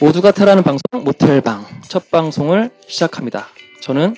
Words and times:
모두가 0.00 0.30
타라는 0.30 0.62
방송 0.62 0.80
모텔방 1.02 1.64
첫 1.88 2.08
방송을 2.08 2.70
시작합니다. 2.86 3.48
저는 3.82 4.14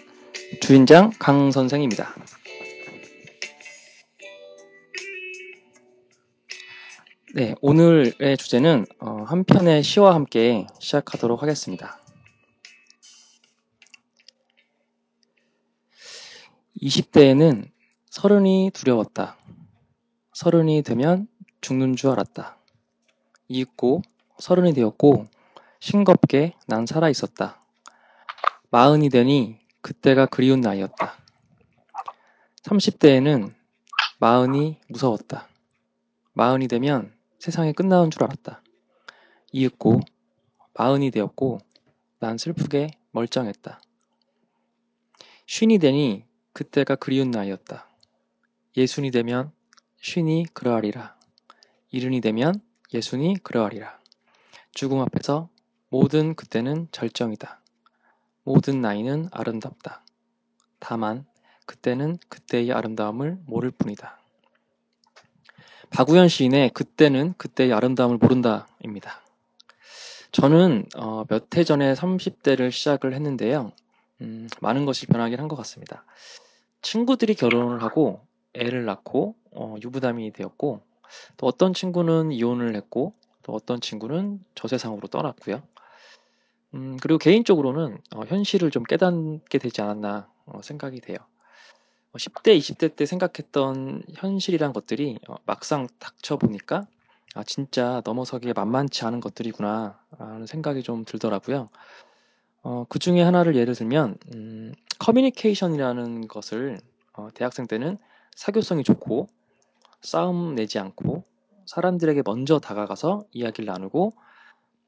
주인장 0.61 1.11
강 1.19 1.51
선생입니다. 1.51 2.15
네, 7.35 7.55
오늘의 7.63 8.37
주제는 8.37 8.85
어, 8.99 9.25
한 9.27 9.45
편의 9.45 9.83
시와 9.83 10.15
함께 10.15 10.67
시작하도록 10.81 11.41
하겠습니다. 11.41 11.99
20대에는 16.83 17.71
서른이 18.11 18.71
두려웠다. 18.75 19.39
서른이 20.35 20.83
되면 20.83 21.27
죽는 21.63 21.97
줄 21.97 22.11
알았다. 22.11 22.59
이윽고 23.49 24.03
서른이 24.39 24.75
되었고 24.75 25.27
싱겁게 25.81 26.55
난 26.67 26.85
살아 26.87 27.09
있었다. 27.09 27.65
마흔이 28.71 29.09
되니 29.09 29.59
그때가 29.81 30.27
그리운 30.27 30.61
나이였다. 30.61 31.17
30대에는 32.63 33.55
마흔이 34.19 34.79
무서웠다. 34.89 35.49
마흔이 36.35 36.69
되면 36.69 37.15
세상이 37.39 37.73
끝나는 37.73 38.11
줄 38.11 38.25
알았다. 38.25 38.63
이윽고 39.53 40.01
마흔이 40.75 41.11
되었고 41.11 41.59
난 42.19 42.37
슬프게 42.37 42.91
멀쩡했다. 43.13 43.81
쉰이 45.47 45.79
되니 45.79 46.27
그때가 46.53 46.97
그리운 46.97 47.31
나이였다. 47.31 47.89
예순이 48.77 49.11
되면 49.11 49.51
쉰이 50.01 50.45
그러하리라. 50.53 51.17
이른이 51.91 52.21
되면 52.21 52.61
예순이 52.93 53.39
그러하리라. 53.43 53.99
죽음 54.73 55.01
앞에서 55.01 55.49
모든 55.91 56.35
그때는 56.35 56.89
절정이다. 56.93 57.61
모든 58.45 58.81
나이는 58.81 59.29
아름답다. 59.33 60.03
다만 60.79 61.27
그때는 61.67 62.19
그때의 62.29 62.73
아름다움을 62.73 63.39
모를 63.47 63.71
뿐이다. 63.71 64.19
박우현 65.91 66.29
시인의 66.29 66.71
그때는 66.71 67.35
그때의 67.37 67.73
아름다움을 67.73 68.19
모른다입니다. 68.19 69.21
저는 70.33 70.87
어, 70.97 71.25
몇 71.29 71.57
해 71.57 71.65
전에 71.65 71.95
30대를 71.95 72.71
시작을 72.71 73.13
했는데요. 73.15 73.73
음, 74.21 74.49
많은 74.61 74.85
것이 74.87 75.07
변하긴 75.07 75.41
한 75.41 75.49
것 75.49 75.57
같습니다. 75.57 76.05
친구들이 76.83 77.35
결혼을 77.35 77.83
하고 77.83 78.21
애를 78.55 78.85
낳고 78.85 79.35
어, 79.53 79.77
유부남이 79.83 80.33
되었고 80.33 80.81
또 81.37 81.47
어떤 81.47 81.75
친구는 81.75 82.33
이혼을 82.33 82.77
했고 82.77 83.15
또 83.43 83.53
어떤 83.55 83.81
친구는 83.81 84.45
저 84.55 84.69
세상으로 84.69 85.09
떠났고요. 85.09 85.63
음, 86.75 86.97
그리고 87.03 87.19
개인적으로는 87.19 87.99
어, 88.15 88.23
현실을 88.27 88.71
좀 88.71 88.85
깨닫게 88.85 89.59
되지 89.59 89.83
않았나 89.83 90.29
어, 90.47 90.63
생각이 90.63 91.01
돼요. 91.01 91.19
어, 92.13 92.17
10대, 92.17 92.57
20대 92.59 92.97
때 92.97 93.07
생각했던 93.07 94.03
현실이란 94.15 94.73
것들이 94.73 95.19
어, 95.29 95.37
막상 95.47 95.89
닥쳐보니까 95.99 96.87
아, 97.35 97.45
진짜 97.45 98.03
넘어서기에 98.05 98.53
만만치 98.55 99.05
않은 99.05 99.21
것들이구나 99.21 100.01
라는 100.19 100.47
생각이 100.47 100.83
좀 100.83 101.05
들더라고요. 101.05 101.69
어, 102.63 102.85
그 102.89 102.99
중에 102.99 103.23
하나를 103.23 103.57
예를 103.57 103.75
들면 103.75 104.17
음, 104.35 104.75
커뮤니케이션이라는 104.99 106.29
것을 106.29 106.79
어, 107.15 107.29
대학생 107.35 107.67
때는 107.67 107.99
사교성이 108.35 108.85
좋고 108.85 109.29
싸움 110.03 110.55
내지 110.55 110.79
않고 110.79 111.25
사람들에게 111.67 112.23
먼저 112.25 112.59
다가가서 112.59 113.25
이야기를 113.33 113.67
나누고 113.67 114.15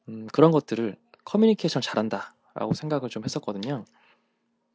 음, 0.09 0.27
그런 0.33 0.51
것들을 0.51 0.97
커뮤니케이션 1.25 1.83
잘한다 1.83 2.35
라고 2.55 2.75
생각을 2.75 3.09
좀 3.09 3.25
했었거든요. 3.25 3.85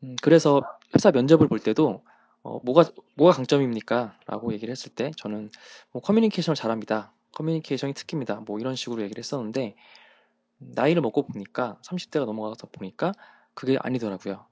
음, 0.03 0.15
그래서 0.21 0.61
회사 0.95 1.11
면접을 1.11 1.47
볼 1.47 1.59
때도 1.59 2.03
어, 2.43 2.59
뭐가 2.63 2.85
뭐가 3.15 3.35
강점입니까? 3.35 4.19
라고 4.25 4.53
얘기를 4.53 4.71
했을 4.71 4.91
때 4.91 5.11
저는 5.17 5.51
뭐 5.91 6.01
커뮤니케이션을 6.01 6.55
잘합니다. 6.55 7.13
커뮤니케이션이 7.33 7.93
특기입니다. 7.93 8.35
뭐 8.45 8.59
이런 8.59 8.75
식으로 8.75 9.01
얘기를 9.01 9.19
했었는데 9.19 9.75
나이를 10.57 11.01
먹고 11.01 11.27
보니까 11.27 11.77
30대가 11.83 12.25
넘어가서 12.25 12.67
보니까 12.71 13.11
그게 13.53 13.77
아니더라고요. 13.81 14.45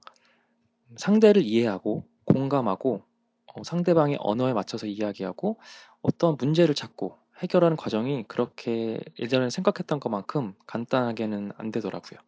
상대를 0.96 1.42
이해하고 1.42 2.06
공감하고 2.24 3.02
어, 3.54 3.62
상대방의 3.64 4.18
언어에 4.20 4.52
맞춰서 4.52 4.86
이야기하고 4.86 5.58
어떤 6.02 6.36
문제를 6.38 6.74
찾고 6.74 7.18
해결하는 7.42 7.76
과정이 7.76 8.24
그렇게 8.28 9.00
예전에 9.18 9.50
생각했던 9.50 10.00
것만큼 10.00 10.54
간단하게는 10.66 11.52
안 11.58 11.70
되더라고요. 11.70 12.18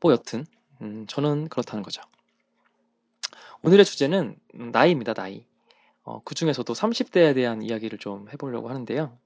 뭐 0.00 0.12
여튼 0.12 0.46
음, 0.80 1.06
저는 1.06 1.48
그렇다는 1.48 1.82
거죠. 1.82 2.02
오늘의 3.62 3.84
주제는 3.84 4.36
나이입니다. 4.72 5.14
나이. 5.14 5.44
어, 6.04 6.20
그 6.24 6.34
중에서도 6.34 6.72
30 6.74 7.12
대에 7.12 7.32
대한 7.34 7.62
이야기를 7.62 7.98
좀 7.98 8.26
해 8.30 8.36
보려고 8.36 8.68
하는데요. 8.68 9.16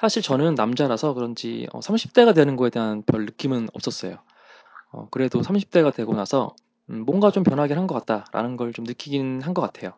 사실 0.00 0.22
저는 0.22 0.54
남자라서 0.54 1.14
그런지 1.14 1.66
어, 1.72 1.80
30 1.80 2.12
대가 2.12 2.32
되는 2.32 2.54
거에 2.56 2.70
대한 2.70 3.02
별 3.02 3.24
느낌은 3.24 3.68
없었어요. 3.72 4.18
어, 4.92 5.08
그래도 5.10 5.42
30 5.42 5.70
대가 5.70 5.90
되고 5.90 6.14
나서 6.14 6.54
음, 6.90 7.00
뭔가 7.04 7.30
좀 7.32 7.42
변하긴 7.42 7.76
한 7.78 7.86
것 7.88 8.04
같다라는 8.06 8.56
걸 8.56 8.72
좀 8.72 8.84
느끼긴 8.84 9.40
한 9.42 9.54
것 9.54 9.62
같아요. 9.62 9.92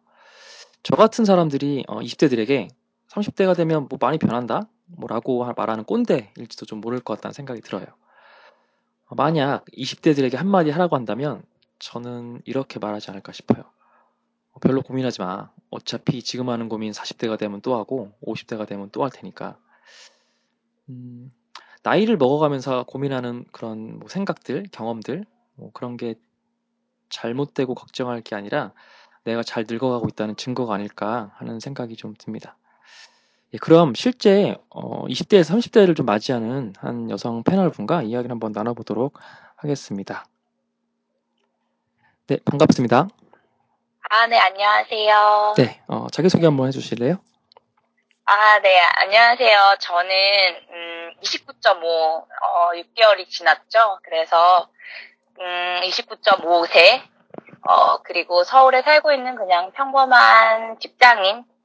저 0.83 0.97
같은 0.97 1.25
사람들이 1.27 1.85
어, 1.89 2.01
20 2.01 2.17
대들에게 2.19 2.69
30대가 3.09 3.57
되면 3.57 3.89
뭐 3.89 3.99
많이 4.01 4.19
변한다? 4.19 4.69
뭐라고 4.87 5.45
말하는 5.57 5.85
꼰대일지도 5.85 6.67
좀 6.67 6.81
모를 6.81 7.01
것 7.01 7.15
같다는 7.17 7.33
생각이 7.33 7.61
들어요. 7.63 7.87
어, 9.07 9.15
만약 9.17 9.65
20대들에게 9.77 10.37
한마디 10.37 10.71
하라고 10.71 10.97
한다면 10.97 11.43
저는 11.81 12.43
이렇게 12.45 12.79
말하지 12.79 13.11
않을까 13.11 13.33
싶어요. 13.33 13.65
어, 14.53 14.61
별로 14.61 14.83
고민하지 14.83 15.21
마. 15.23 15.51
어차피 15.71 16.23
지금 16.23 16.51
하는 16.51 16.69
고민 16.69 16.93
40대가 16.93 17.39
되면 17.39 17.61
또 17.63 17.77
하고 17.77 18.13
50대가 18.27 18.67
되면 18.67 18.91
또 18.91 19.05
할 19.05 19.11
테니까. 19.11 19.59
음, 20.91 21.33
나이를 21.83 22.19
먹어가면서 22.19 22.85
고민하는 22.85 23.47
그런 23.53 23.99
뭐 23.99 24.09
생각들, 24.11 24.65
경험들, 24.73 25.25
뭐 25.55 25.71
그런 25.73 25.97
게 25.97 26.17
잘못되고 27.11 27.75
걱정할 27.75 28.21
게 28.23 28.37
아니라 28.37 28.75
내가 29.25 29.43
잘 29.43 29.65
늙어가고 29.69 30.09
있다는 30.09 30.37
증거가 30.37 30.75
아닐까 30.75 31.33
하는 31.37 31.61
생각이 31.61 31.97
좀 31.97 32.15
듭니다. 32.19 32.58
예, 33.55 33.59
그럼 33.59 33.95
실제 33.95 34.57
어, 34.71 35.07
20대에서 35.07 35.57
30대를 35.57 35.97
좀 35.97 36.05
맞이하는 36.07 36.75
한 36.79 37.11
여성 37.11 37.43
패널분과 37.43 38.03
이야기를 38.03 38.31
한번 38.31 38.53
나눠보도록 38.53 39.19
하겠습니다. 39.57 40.27
네, 42.27 42.39
반갑습니다. 42.45 43.09
아, 44.11 44.27
네, 44.27 44.39
안녕하세요. 44.39 45.55
네, 45.57 45.83
어, 45.87 46.09
자기소개 46.13 46.45
한번 46.45 46.69
해주실래요? 46.69 47.17
아, 48.25 48.59
네, 48.61 48.79
안녕하세요. 48.97 49.77
저는, 49.81 50.11
음, 50.71 51.15
29.5, 51.23 51.87
어, 51.87 52.71
6개월이 52.75 53.29
지났죠. 53.31 53.99
그래서, 54.03 54.69
음, 55.41 55.81
29.5세, 55.85 57.01
어, 57.67 58.03
그리고 58.03 58.45
서울에 58.45 58.83
살고 58.83 59.13
있는 59.13 59.35
그냥 59.37 59.73
평범한 59.73 60.79
직장인, 60.81 61.37
음, 61.37 61.58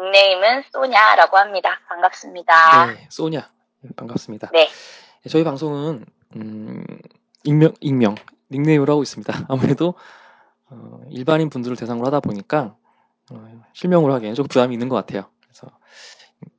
닉네임은 0.00 0.64
소냐라고 0.72 1.36
합니다. 1.36 1.78
반갑습니다. 1.88 2.86
네, 2.86 3.06
소냐. 3.10 3.50
반갑습니다. 3.96 4.50
네. 4.52 4.68
저희 5.28 5.44
방송은, 5.44 6.06
음, 6.36 6.84
익명, 7.44 7.74
익명, 7.80 8.14
닉네임으로 8.50 8.92
하고 8.94 9.02
있습니다. 9.02 9.32
아무래도, 9.48 9.94
어, 10.70 11.00
일반인 11.10 11.50
분들을 11.50 11.76
대상으로 11.76 12.06
하다 12.06 12.20
보니까, 12.20 12.76
어, 13.30 13.62
실명으로 13.74 14.14
하기에는 14.14 14.34
좀 14.34 14.46
부담이 14.46 14.74
있는 14.74 14.88
것 14.88 14.96
같아요. 14.96 15.30
그래서, 15.42 15.68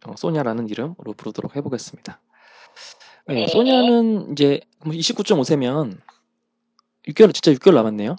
어, 0.06 0.16
소냐라는 0.16 0.70
이름으로 0.70 1.14
부르도록 1.18 1.56
해보겠습니다. 1.56 2.20
네, 3.28 3.34
네. 3.34 3.48
소냐는 3.48 4.32
이제 4.34 4.62
29.5세면 4.82 6.00
6개월, 7.08 7.34
진짜 7.34 7.52
6개월 7.52 7.74
남았네요. 7.76 8.16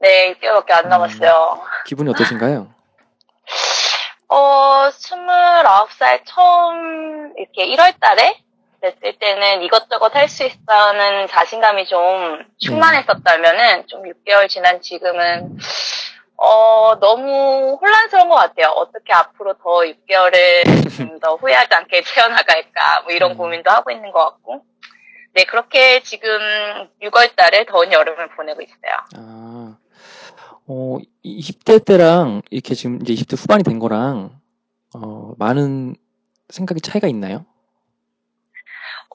네, 0.00 0.34
6개월밖에 0.34 0.72
안 0.72 0.84
음. 0.84 0.90
남았어요. 0.90 1.62
기분이 1.86 2.10
어떠신가요? 2.10 2.79
어, 4.30 4.88
29살 4.90 6.22
처음 6.24 7.32
이렇게 7.36 7.66
1월 7.66 7.98
달에 8.00 8.38
됐을 8.80 9.18
때는 9.18 9.62
이것저것 9.62 10.14
할 10.14 10.28
수 10.28 10.44
있다는 10.44 11.26
자신감이 11.28 11.86
좀 11.86 12.38
충만했었다면은 12.58 13.86
좀 13.88 14.02
6개월 14.04 14.48
지난 14.48 14.80
지금은 14.80 15.58
어, 16.36 16.98
너무 17.00 17.76
혼란스러운 17.80 18.28
것 18.30 18.36
같아요. 18.36 18.68
어떻게 18.68 19.12
앞으로 19.12 19.54
더 19.54 19.80
6개월을 19.80 20.96
좀 20.96 21.20
더 21.20 21.34
후회하지 21.34 21.68
않게 21.74 22.00
채워나갈까, 22.14 23.02
뭐 23.02 23.12
이런 23.12 23.32
음. 23.32 23.36
고민도 23.36 23.70
하고 23.70 23.90
있는 23.90 24.10
것 24.10 24.24
같고. 24.24 24.64
네, 25.34 25.44
그렇게 25.44 26.00
지금 26.02 26.30
6월 27.02 27.36
달에 27.36 27.64
더운 27.66 27.92
여름을 27.92 28.30
보내고 28.30 28.62
있어요. 28.62 28.96
아, 29.16 29.76
어, 30.66 30.98
20대 31.24 31.84
때랑 31.84 32.42
이렇게 32.50 32.74
지금 32.74 32.98
이제 33.02 33.12
20대 33.14 33.36
후반이 33.40 33.62
된 33.64 33.78
거랑, 33.78 34.30
어, 34.94 35.32
많은 35.38 35.96
생각이 36.48 36.80
차이가 36.80 37.08
있나요? 37.08 37.44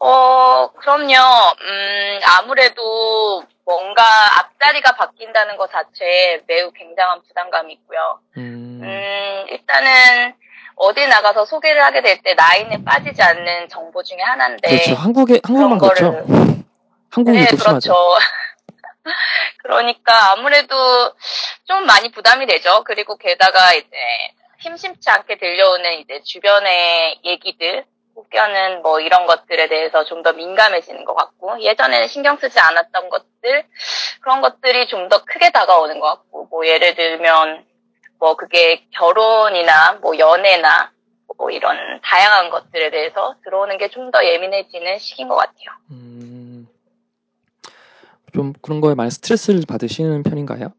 어, 0.02 0.72
그럼요. 0.74 1.14
음, 1.14 2.20
아무래도 2.38 3.44
뭔가 3.66 4.04
앞자리가 4.40 4.96
바뀐다는 4.96 5.58
것 5.58 5.72
자체에 5.72 6.42
매우 6.48 6.72
굉장한 6.72 7.22
부담감이 7.28 7.74
있고요. 7.74 8.20
음, 8.38 8.82
음, 8.84 9.46
일단은 9.50 10.34
어디 10.76 11.08
나가서 11.08 11.46
소개를 11.46 11.82
하게 11.84 12.02
될 12.02 12.22
때 12.22 12.34
나이는 12.34 12.84
빠지지 12.84 13.22
않는 13.22 13.70
정보 13.70 14.04
중에 14.04 14.18
하나인데. 14.20 14.68
그렇죠. 14.70 14.96
한국에 14.96 15.40
한국만 15.44 15.78
그렇죠. 15.80 16.12
거를- 16.12 16.64
한국 17.10 17.32
네, 17.32 17.46
그렇죠. 17.46 17.94
그러니까 19.64 20.32
아무래도 20.32 20.76
좀 21.66 21.86
많이 21.86 22.12
부담이 22.12 22.46
되죠. 22.48 22.84
그리고 22.86 23.18
게다가 23.18 23.74
이제 23.74 23.88
심심치 24.62 25.10
않게 25.10 25.38
들려오는 25.38 26.00
이제 26.00 26.22
주변의 26.24 27.20
얘기들, 27.24 27.86
혹여는 28.16 28.82
뭐 28.82 29.00
이런 29.00 29.26
것들에 29.26 29.68
대해서 29.68 30.06
좀 30.06 30.24
더 30.24 30.34
민감해지는 30.34 31.04
것 31.06 31.14
같고, 31.16 31.62
예전에는 31.62 32.08
신경 32.08 32.38
쓰지 32.38 32.60
않았던 32.60 33.10
것들, 33.10 33.66
그런 34.22 34.42
것들이 34.42 34.88
좀 34.88 35.10
더 35.10 35.24
크게 35.26 35.52
다가오는 35.52 36.00
것 36.00 36.08
같고, 36.08 36.48
뭐 36.50 36.66
예를 36.66 36.96
들면, 36.96 37.66
뭐 38.20 38.36
그게 38.36 38.86
결혼이나 38.92 40.00
뭐 40.02 40.18
연애나 40.18 40.90
뭐 41.38 41.52
이런 41.52 42.00
다양한 42.02 42.50
것들에 42.50 42.90
대해서 42.92 43.36
들어오는 43.44 43.78
게 43.78 43.90
좀 43.90 44.10
더 44.10 44.24
예민해지는 44.26 44.98
시기인 45.00 45.28
것 45.28 45.36
같아요. 45.36 45.76
음, 45.92 46.35
좀 48.36 48.52
그런 48.62 48.82
거에 48.82 48.96
많이 48.96 49.10
스트레스를 49.10 49.62
받으시는 49.66 50.24
편인가요? 50.24 50.74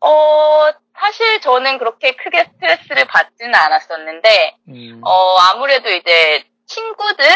어, 0.00 0.70
사실 0.98 1.40
저는 1.42 1.76
그렇게 1.76 2.16
크게 2.16 2.44
스트레스를 2.44 3.06
받지는 3.06 3.54
않았었는데, 3.54 4.56
음, 4.68 5.00
어, 5.04 5.36
아무래도 5.52 5.90
이제 5.90 6.44
친구들 6.64 7.26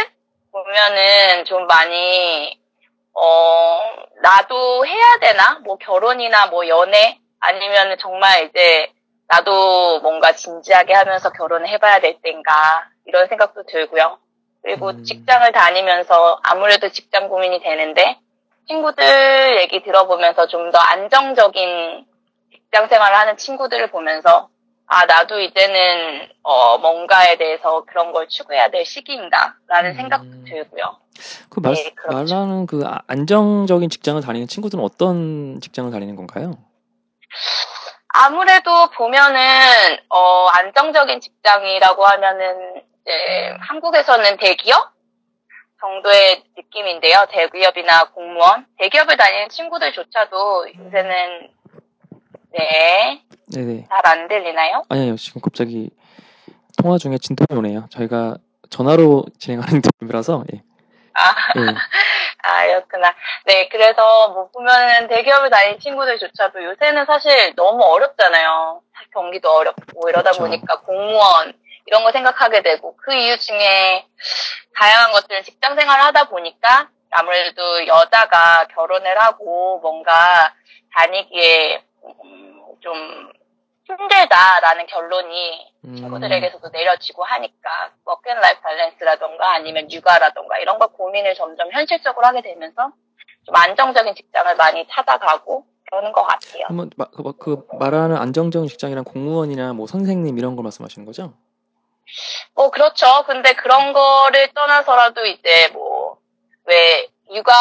보면은 0.53 1.45
좀 1.45 1.67
많이, 1.67 2.59
어, 3.13 3.81
나도 4.23 4.87
해야 4.87 5.19
되나? 5.21 5.61
뭐 5.63 5.77
결혼이나 5.77 6.47
뭐 6.47 6.67
연애? 6.67 7.19
아니면은 7.41 7.99
정말 7.99 8.47
이제 8.47 8.91
나도 9.29 10.01
뭔가 10.01 10.33
진지하게 10.33 10.95
하면서 10.95 11.31
결혼을 11.31 11.69
해봐야 11.69 12.01
될 12.01 12.23
때인가? 12.23 12.89
이런 13.05 13.29
생각도 13.29 13.65
들고요. 13.67 14.19
그리고 14.63 14.91
음. 14.91 15.05
직장을 15.05 15.53
다니면서 15.53 16.41
아무래도 16.43 16.89
직장 16.91 17.29
고민이 17.29 17.61
되는데, 17.63 18.19
친구들 18.75 19.57
얘기 19.63 19.83
들어보면서 19.83 20.47
좀 20.47 20.71
더 20.71 20.79
안정적인 20.79 22.07
직장 22.53 22.87
생활을 22.89 23.17
하는 23.19 23.37
친구들을 23.37 23.91
보면서 23.91 24.49
아 24.87 25.05
나도 25.07 25.41
이제는 25.41 26.29
어 26.45 26.79
뭔가에 26.79 27.37
대해서 27.37 27.85
그런 27.87 28.13
걸 28.13 28.29
추구해야 28.29 28.71
될 28.71 28.85
시기인가라는 28.85 29.91
음. 29.91 29.97
생각도 29.97 30.45
들고요. 30.45 30.97
그 31.49 31.59
말, 31.61 31.75
네, 31.75 31.91
그렇죠. 31.97 32.17
말하는 32.33 32.67
그 32.67 32.83
아- 32.87 33.01
안정적인 33.09 33.91
직장을 33.91 34.23
다니는 34.23 34.47
친구들은 34.47 34.83
어떤 34.85 35.61
직장을 35.61 35.91
다니는 35.91 36.15
건가요? 36.15 36.53
아무래도 38.13 38.91
보면은 38.91 39.41
어 40.09 40.47
안정적인 40.49 41.21
직장이라고 41.21 42.05
하면은 42.07 42.83
이제 43.03 43.57
한국에서는 43.61 44.37
대기업 44.37 44.93
정도의 45.81 46.43
느낌인데요. 46.57 47.27
대기업이나 47.31 48.11
공무원, 48.11 48.67
대기업을 48.79 49.17
다니는 49.17 49.49
친구들조차도 49.49 50.69
요새는 50.79 51.49
네, 52.53 53.23
네네. 53.53 53.87
잘 53.89 54.01
안 54.07 54.29
들리나요? 54.29 54.85
아니요, 54.89 55.17
지금 55.17 55.41
갑자기 55.41 55.91
통화 56.83 56.99
중에 56.99 57.17
진통이 57.19 57.59
오네요. 57.59 57.87
저희가 57.91 58.37
전화로 58.71 59.25
진행하는 59.39 59.81
팀이라서, 59.99 60.45
예. 60.53 60.63
아, 61.15 61.35
예. 61.57 61.61
아, 62.43 62.67
그렇구나. 62.67 63.15
네, 63.47 63.69
그래서 63.69 64.29
뭐 64.31 64.49
보면은 64.51 65.09
대기업을 65.09 65.51
다니는 65.51 65.79
친구들조차도 65.81 66.65
요새는 66.65 67.05
사실 67.07 67.55
너무 67.55 67.83
어렵잖아요. 67.85 68.81
경기도 69.13 69.51
어렵고 69.53 70.09
이러다 70.09 70.31
그쵸. 70.31 70.43
보니까 70.45 70.81
공무원 70.81 71.53
이런 71.91 72.05
거 72.05 72.13
생각하게 72.13 72.63
되고 72.63 72.97
그 72.97 73.13
이유 73.13 73.37
중에 73.37 74.07
다양한 74.77 75.11
것들은 75.11 75.43
직장 75.43 75.75
생활을 75.75 76.05
하다 76.05 76.29
보니까 76.29 76.89
아무래도 77.11 77.85
여자가 77.89 78.67
결혼을 78.69 79.21
하고 79.21 79.81
뭔가 79.81 80.13
다니기에 80.97 81.83
음, 82.25 82.63
좀 82.81 83.33
힘들다라는 83.87 84.87
결론이 84.87 85.73
음, 85.87 85.97
친구들에게서도 85.97 86.69
내려지고 86.69 87.25
하니까 87.25 87.91
work 88.05 88.25
and 88.25 88.40
life 88.40 88.61
balance라던가 88.63 89.55
아니면 89.55 89.91
육아라던가 89.91 90.59
이런 90.59 90.79
걸 90.79 90.89
고민을 90.93 91.35
점점 91.35 91.73
현실적으로 91.73 92.25
하게 92.25 92.41
되면서 92.43 92.93
좀 93.47 93.57
안정적인 93.57 94.15
직장을 94.15 94.55
많이 94.55 94.87
찾아가고 94.89 95.67
그러는 95.91 96.13
것 96.13 96.23
같아요. 96.23 96.67
한번 96.69 96.91
마- 96.97 97.07
그, 97.07 97.37
그 97.37 97.67
말하는 97.81 98.17
안정적인 98.17 98.69
직장이랑 98.69 99.03
공무원이나 99.03 99.73
뭐 99.73 99.89
선생님 99.89 100.39
이런 100.39 100.55
걸 100.55 100.63
말씀하시는 100.63 101.05
거죠? 101.05 101.35
뭐 102.55 102.71
그렇죠. 102.71 103.25
근데 103.27 103.53
그런 103.55 103.93
거를 103.93 104.49
떠나서라도 104.55 105.27
이제 105.27 105.69
뭐 105.73 106.21
왜 106.71 107.09
육아 107.33 107.53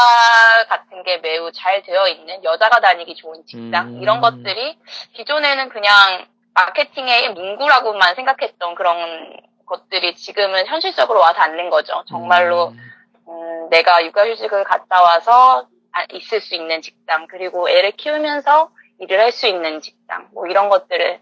같은 0.68 1.04
게 1.04 1.18
매우 1.18 1.52
잘 1.52 1.82
되어 1.84 2.08
있는 2.08 2.44
여자가 2.44 2.80
다니기 2.80 3.16
좋은 3.16 3.44
직장 3.46 3.88
음. 3.88 4.02
이런 4.02 4.22
것들이 4.22 4.78
기존에는 5.14 5.70
그냥 5.70 6.28
마케팅의 6.54 7.34
문구라고만 7.34 8.16
생각했던 8.16 8.76
그런 8.76 9.36
것들이 9.66 10.16
지금은 10.16 10.66
현실적으로 10.68 11.20
와 11.20 11.34
닿는 11.34 11.70
거죠. 11.70 12.04
정말로 12.08 12.70
음, 12.70 12.80
음, 13.28 13.70
내가 13.70 14.04
육아휴직을 14.06 14.64
갔다 14.64 15.02
와서 15.02 15.68
아, 15.92 16.06
있을 16.12 16.42
수 16.42 16.56
있는 16.56 16.82
직장, 16.82 17.28
그리고 17.28 17.70
애를 17.70 17.92
키우면서 17.92 18.70
일을 19.00 19.20
할 19.20 19.32
수 19.32 19.48
있는 19.48 19.82
직장, 19.82 20.28
뭐 20.34 20.46
이런 20.48 20.70
것들을 20.70 21.20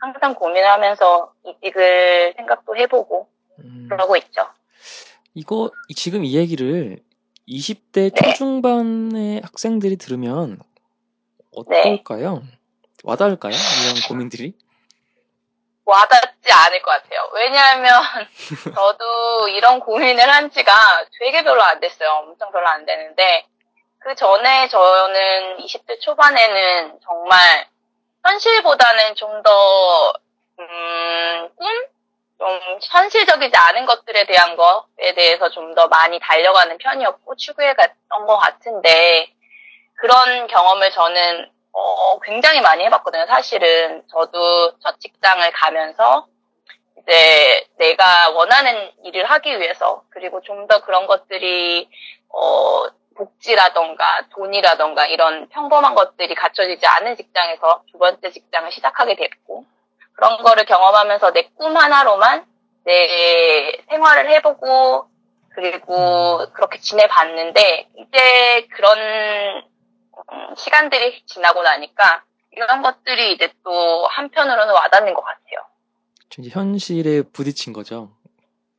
항상 0.00 0.34
고민하면서 0.34 1.32
이직을 1.44 2.34
생각도 2.36 2.76
해보고 2.76 3.28
음. 3.60 3.86
그러고 3.88 4.16
있죠. 4.16 4.48
이거 5.34 5.70
이- 5.88 5.94
지금 5.94 6.24
이 6.24 6.36
얘기를 6.36 6.98
20대 7.48 8.12
네. 8.14 8.22
초중반의 8.22 9.40
학생들이 9.42 9.96
들으면 9.96 10.58
어떨까요? 11.56 12.42
와닿을까요? 13.04 13.52
이런 13.52 13.96
고민들이? 14.08 14.54
와닿지 15.84 16.52
않을 16.52 16.82
것 16.82 16.90
같아요. 16.90 17.20
왜냐하면 17.34 18.02
저도 18.74 19.48
이런 19.48 19.80
고민을 19.80 20.28
한 20.28 20.50
지가 20.50 20.72
되게 21.18 21.42
별로 21.42 21.62
안 21.62 21.80
됐어요. 21.80 22.10
엄청 22.10 22.52
별로 22.52 22.68
안 22.68 22.84
되는데 22.84 23.46
그 24.00 24.14
전에 24.14 24.68
저는 24.68 25.56
20대 25.58 26.00
초반에는 26.00 26.98
정말 27.02 27.66
현실보다는 28.24 29.14
좀 29.14 29.42
더, 29.42 30.12
음, 30.60 31.48
꿈? 31.56 31.86
좀 32.38 32.60
현실적이지 32.82 33.56
않은 33.56 33.84
것들에 33.86 34.24
대한 34.26 34.56
것에 34.56 35.14
대해서 35.14 35.48
좀 35.50 35.74
더 35.74 35.88
많이 35.88 36.18
달려가는 36.20 36.78
편이었고 36.78 37.36
추구해 37.36 37.74
갔던 37.74 38.26
것 38.26 38.36
같은데 38.38 39.32
그런 39.94 40.46
경험을 40.48 40.90
저는 40.92 41.50
어, 41.72 42.18
굉장히 42.20 42.60
많이 42.60 42.84
해봤거든요. 42.84 43.26
사실은 43.26 44.02
저도 44.10 44.78
첫 44.80 44.98
직장을 45.00 45.50
가면서 45.52 46.26
이제 47.02 47.66
내가 47.78 48.30
원하는 48.30 48.92
일을 49.04 49.24
하기 49.30 49.60
위해서 49.60 50.02
그리고 50.10 50.40
좀 50.42 50.66
더 50.68 50.80
그런 50.84 51.06
것들이 51.06 51.88
어, 52.30 52.84
복지라던가 53.18 54.22
돈이라던가 54.30 55.06
이런 55.06 55.48
평범한 55.48 55.94
것들이 55.96 56.34
갖춰지지 56.34 56.86
않은 56.86 57.16
직장에서 57.16 57.82
두 57.90 57.98
번째 57.98 58.30
직장을 58.30 58.70
시작하게 58.72 59.16
됐고 59.16 59.64
그런 60.14 60.42
거를 60.42 60.64
경험하면서 60.64 61.32
내 61.32 61.50
꿈 61.58 61.76
하나로만 61.76 62.46
내 62.84 63.82
생활을 63.90 64.30
해보고 64.30 65.08
그리고 65.50 66.46
그렇게 66.52 66.78
지내봤는데 66.78 67.88
이제 67.96 68.66
그런 68.70 68.96
음, 70.32 70.54
시간들이 70.56 71.20
지나고 71.26 71.62
나니까 71.62 72.22
이런 72.52 72.82
것들이 72.82 73.32
이제 73.32 73.52
또 73.64 74.06
한편으로는 74.06 74.72
와닿는 74.72 75.14
것 75.14 75.22
같아요. 75.22 75.66
이제 76.38 76.50
현실에 76.50 77.22
부딪힌 77.22 77.72
거죠. 77.72 78.10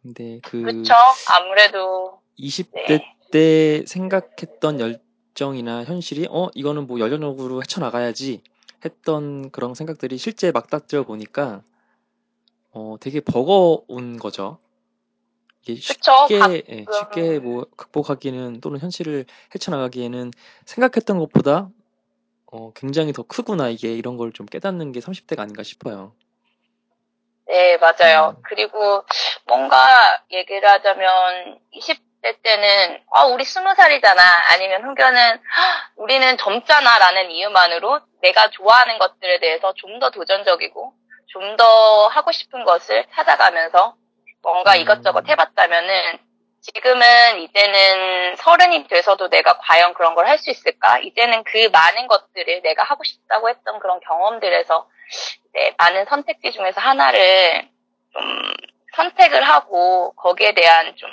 근데 0.01 0.39
그 0.43 0.61
그렇죠. 0.61 0.93
아무래도 1.29 2.21
20대 2.39 2.87
네. 2.87 3.15
때 3.31 3.83
생각했던 3.85 4.79
열정이나 4.79 5.83
현실이 5.85 6.27
어 6.29 6.49
이거는 6.55 6.87
뭐 6.87 6.99
열정적으로 6.99 7.61
헤쳐나가야지 7.61 8.41
했던 8.85 9.51
그런 9.51 9.73
생각들이 9.75 10.17
실제 10.17 10.51
막닥뜨려 10.51 11.03
보니까 11.03 11.61
어 12.71 12.95
되게 12.99 13.19
버거운 13.19 14.17
거죠. 14.17 14.59
이게 15.63 15.75
그쵸. 15.75 16.11
쉽게 16.29 16.39
가끔. 16.39 16.61
예, 16.69 16.85
쉽게 16.91 17.39
뭐 17.39 17.65
극복하기는 17.75 18.61
또는 18.61 18.79
현실을 18.79 19.25
헤쳐나가기에는 19.55 20.31
생각했던 20.65 21.19
것보다 21.19 21.69
어 22.51 22.71
굉장히 22.73 23.13
더 23.13 23.23
크구나 23.23 23.69
이게 23.69 23.93
이런 23.93 24.17
걸 24.17 24.31
좀 24.33 24.45
깨닫는 24.45 24.91
게 24.93 24.99
30대가 25.01 25.41
아닌가 25.41 25.63
싶어요. 25.63 26.13
네, 27.47 27.77
맞아요. 27.77 28.35
음. 28.37 28.41
그리고 28.43 29.03
뭔가 29.47 29.85
얘기를 30.31 30.67
하자면 30.69 31.59
20 31.71 32.08
대 32.21 32.33
때는 32.41 33.01
아 33.13 33.25
우리 33.25 33.43
스무 33.45 33.73
살이잖아 33.75 34.21
아니면 34.51 34.83
훈련은 34.83 35.41
우리는 35.95 36.37
젊잖아라는 36.37 37.31
이유만으로 37.31 38.01
내가 38.21 38.49
좋아하는 38.49 38.97
것들에 38.99 39.39
대해서 39.39 39.73
좀 39.73 39.99
더 39.99 40.09
도전적이고 40.11 40.93
좀 41.27 41.57
더 41.57 42.07
하고 42.07 42.31
싶은 42.31 42.63
것을 42.65 43.05
찾아가면서 43.13 43.95
뭔가 44.41 44.73
음. 44.75 44.81
이것저것 44.81 45.27
해봤다면은 45.27 46.19
지금은 46.61 47.39
이제는 47.39 48.35
서른이 48.35 48.87
돼서도 48.87 49.29
내가 49.29 49.57
과연 49.59 49.93
그런 49.93 50.13
걸 50.15 50.25
할 50.27 50.37
수 50.37 50.49
있을까? 50.49 50.99
이제는 50.99 51.43
그 51.45 51.69
많은 51.71 52.07
것들을 52.07 52.61
내가 52.63 52.83
하고 52.83 53.03
싶다고 53.03 53.49
했던 53.49 53.79
그런 53.79 53.99
경험들에서 54.01 54.87
이제 55.49 55.73
많은 55.77 56.05
선택지 56.05 56.51
중에서 56.51 56.81
하나를 56.81 57.67
좀 58.13 58.53
선택을 58.95 59.43
하고 59.43 60.13
거기에 60.15 60.53
대한 60.53 60.95
좀 60.97 61.09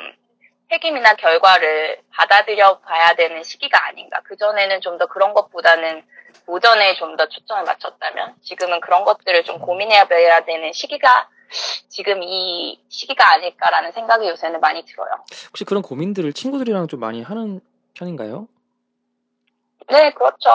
책임이나 0.70 1.14
결과를 1.14 2.00
받아들여 2.12 2.78
봐야 2.80 3.14
되는 3.14 3.42
시기가 3.42 3.86
아닌가. 3.86 4.20
그전에는 4.22 4.80
좀 4.80 4.98
더 4.98 5.06
그런 5.06 5.32
것보다는 5.34 6.02
도전에 6.46 6.94
좀 6.94 7.16
더 7.16 7.26
초점을 7.28 7.64
맞췄다면 7.64 8.34
지금은 8.42 8.80
그런 8.80 9.04
것들을 9.04 9.44
좀 9.44 9.58
고민해야 9.60 10.04
봐야 10.08 10.40
되는 10.44 10.72
시기가 10.72 11.28
지금 11.88 12.22
이 12.22 12.80
시기가 12.88 13.32
아닐까라는 13.32 13.92
생각이 13.92 14.28
요새는 14.28 14.60
많이 14.60 14.84
들어요. 14.84 15.10
혹시 15.48 15.64
그런 15.64 15.82
고민들을 15.82 16.32
친구들이랑 16.32 16.88
좀 16.88 17.00
많이 17.00 17.22
하는 17.22 17.60
편인가요? 17.94 18.48
네, 19.88 20.10
그렇죠. 20.12 20.50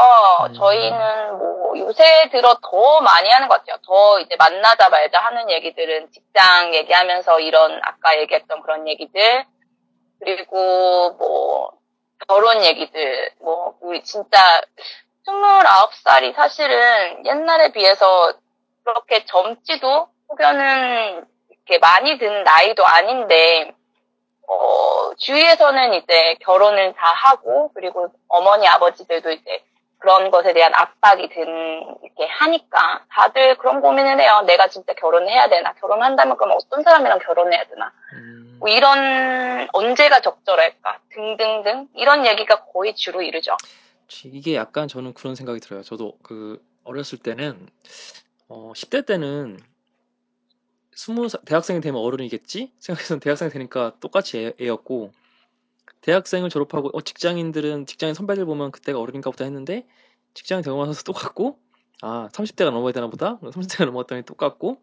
음. 0.48 0.53
저희는 0.53 1.38
뭐 1.38 1.80
요새 1.80 2.30
들어 2.32 2.58
더 2.62 3.00
많이 3.01 3.30
하는 3.30 3.48
것 3.48 3.60
같아요. 3.60 3.77
더 3.86 4.20
이제 4.20 4.36
만나자마자 4.38 5.20
하는 5.20 5.50
얘기들은 5.50 6.12
직장 6.12 6.74
얘기하면서 6.75 7.39
이런 7.39 7.80
아까 7.84 8.18
얘기했던 8.20 8.62
그런 8.62 8.88
얘기들 8.89 9.46
그리고 10.24 11.12
뭐 11.18 11.72
결혼 12.28 12.63
얘기들 12.63 13.32
뭐 13.40 13.75
우리 13.82 14.04
진짜 14.04 14.62
29살이 15.28 16.34
사실은 16.36 17.25
옛날에 17.25 17.72
비해서 17.72 18.34
그렇게 18.84 19.25
젊지도 19.25 20.08
혹여는 20.30 21.25
이렇게 21.50 21.78
많이 21.80 22.18
든 22.18 22.44
나이도 22.44 22.86
아닌데 22.86 23.74
어, 24.48 25.13
주위에서는 25.18 25.94
이제 25.94 26.36
결혼을 26.42 26.94
다 26.94 27.06
하고, 27.06 27.72
그리고 27.74 28.10
어머니, 28.28 28.68
아버지들도 28.68 29.32
이제 29.32 29.63
그런 30.01 30.31
것에 30.31 30.53
대한 30.53 30.74
압박이 30.74 31.29
든, 31.29 31.46
이렇게 32.03 32.27
하니까, 32.27 33.05
다들 33.10 33.58
그런 33.58 33.81
고민을 33.81 34.20
해요. 34.20 34.43
내가 34.48 34.67
진짜 34.67 34.93
결혼을 34.93 35.29
해야 35.29 35.48
되나? 35.48 35.74
결혼한다면 35.74 36.38
그럼 36.38 36.58
어떤 36.58 36.81
사람이랑 36.84 37.20
결혼해야 37.20 37.65
되나? 37.65 37.93
음, 38.13 38.58
뭐 38.60 38.67
이런, 38.67 39.67
언제가 39.74 40.22
적절할까? 40.22 41.00
등등등. 41.13 41.88
이런 41.96 42.25
얘기가 42.25 42.65
거의 42.65 42.96
주로 42.96 43.22
이르죠. 43.22 43.55
이게 44.25 44.55
약간 44.55 44.88
저는 44.88 45.13
그런 45.13 45.36
생각이 45.36 45.60
들어요. 45.60 45.84
저도 45.84 46.17
그 46.24 46.62
어렸을 46.84 47.20
때는 47.20 47.70
어, 48.50 48.74
10대 48.75 49.05
때는 49.05 49.60
스무 50.93 51.29
살 51.29 51.39
대학생이 51.46 51.79
되면 51.79 52.01
어른이겠지 52.01 52.74
생각해서 52.79 53.20
대학생이 53.20 53.51
되니까 53.51 53.93
똑같이 54.01 54.38
애, 54.39 54.53
애였고 54.62 55.13
대학생을 56.02 56.50
졸업하고 56.50 56.90
어, 56.94 57.02
직장인들은 57.02 57.86
직장인 57.86 58.14
선배들 58.14 58.46
보면 58.46 58.72
그때가 58.72 59.00
어른인가 59.00 59.30
보다 59.32 59.46
했는데 59.46 59.88
되고 60.34 60.86
나서 60.86 61.04
똑같고 61.04 61.60
아 62.02 62.30
30대가 62.32 62.72
넘어야 62.72 62.94
되나 62.94 63.08
보다 63.08 63.38
30대가 63.40 63.86
넘었더니 63.86 64.24
똑같고 64.24 64.82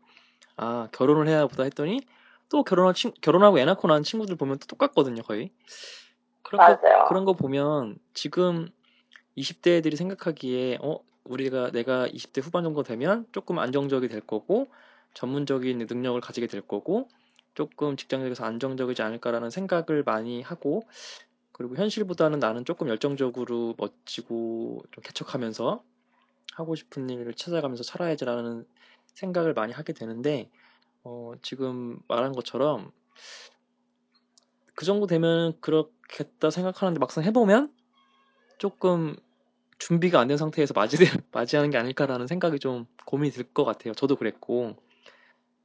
아 0.56 0.88
결혼을 0.92 1.28
해야 1.28 1.46
보다 1.46 1.64
했더니 1.64 2.00
또 2.48 2.62
결혼한 2.62 2.94
친, 2.94 3.12
결혼하고 3.20 3.58
애 3.58 3.64
낳고 3.64 3.88
난 3.88 4.02
친구들 4.02 4.36
보면 4.36 4.58
또 4.58 4.66
똑같거든요 4.66 5.22
거의 5.22 5.50
그런 6.42 6.58
거 6.64 6.80
맞아요. 6.82 7.04
그런 7.08 7.24
거 7.24 7.34
보면 7.34 7.98
지금 8.14 8.68
20대들이 9.36 9.96
생각하기에 9.96 10.78
어 10.80 11.00
우리가 11.24 11.70
내가 11.72 12.08
20대 12.08 12.42
후반 12.42 12.64
정도 12.64 12.82
되면 12.82 13.26
조금 13.32 13.58
안정적이 13.58 14.08
될 14.08 14.20
거고 14.20 14.68
전문적인 15.14 15.86
능력을 15.88 16.20
가지게 16.20 16.46
될 16.46 16.62
거고 16.62 17.08
조금 17.58 17.96
직장에서 17.96 18.44
안정적이지 18.44 19.02
않을까라는 19.02 19.50
생각을 19.50 20.04
많이 20.04 20.42
하고 20.42 20.84
그리고 21.50 21.74
현실보다는 21.74 22.38
나는 22.38 22.64
조금 22.64 22.88
열정적으로 22.88 23.74
멋지고 23.76 24.84
좀 24.92 25.02
개척하면서 25.02 25.82
하고 26.54 26.74
싶은 26.76 27.10
일을 27.10 27.34
찾아가면서 27.34 27.82
살아야지라는 27.82 28.64
생각을 29.14 29.54
많이 29.54 29.72
하게 29.72 29.92
되는데 29.92 30.48
어, 31.02 31.32
지금 31.42 31.98
말한 32.08 32.30
것처럼 32.32 32.92
그 34.76 34.84
정도 34.84 35.08
되면 35.08 35.60
그렇겠다 35.60 36.50
생각하는데 36.50 37.00
막상 37.00 37.24
해보면 37.24 37.74
조금 38.58 39.16
준비가 39.78 40.20
안 40.20 40.28
된 40.28 40.36
상태에서 40.38 40.74
맞이, 40.74 40.96
맞이하는 41.32 41.70
게 41.70 41.78
아닐까라는 41.78 42.26
생각이 42.28 42.60
좀 42.60 42.86
고민이 43.06 43.32
들 43.32 43.52
것 43.52 43.64
같아요. 43.64 43.94
저도 43.94 44.16
그랬고 44.16 44.76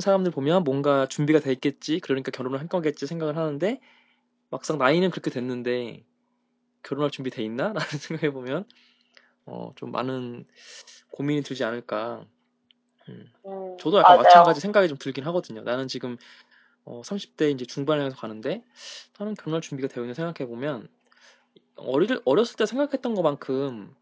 사람들 0.00 0.32
보면 0.32 0.64
뭔가 0.64 1.06
준비가 1.06 1.38
돼 1.38 1.52
있겠지. 1.52 2.00
그러니까 2.00 2.32
결혼을 2.32 2.58
할 2.58 2.66
거겠지 2.66 3.06
생각을 3.06 3.36
하는데 3.36 3.80
막상 4.50 4.78
나이는 4.78 5.10
그렇게 5.10 5.30
됐는데 5.30 6.04
결혼할 6.82 7.12
준비 7.12 7.30
돼 7.30 7.44
있나? 7.44 7.72
라는 7.74 7.88
생각해 7.88 8.32
보면 8.32 8.64
어, 9.44 9.72
좀 9.76 9.92
많은 9.92 10.44
고민이 11.12 11.42
들지 11.42 11.62
않을까. 11.62 12.26
음. 13.08 13.32
음, 13.46 13.76
저도 13.78 13.98
약간 13.98 14.16
맞아요. 14.16 14.24
마찬가지 14.24 14.60
생각이 14.60 14.88
좀 14.88 14.98
들긴 14.98 15.24
하거든요. 15.26 15.62
나는 15.62 15.86
지금 15.86 16.16
어, 16.84 17.02
30대 17.04 17.52
이제 17.52 17.64
중반에 17.64 18.02
가서 18.02 18.16
가는데 18.16 18.64
나는 19.18 19.34
결혼할 19.34 19.60
준비가 19.60 19.88
되어 19.88 20.02
있는 20.02 20.14
생각해 20.14 20.48
보면 20.48 20.88
어릴 21.76 22.20
어렸을 22.24 22.56
때 22.56 22.66
생각했던 22.66 23.14
것만큼 23.14 23.94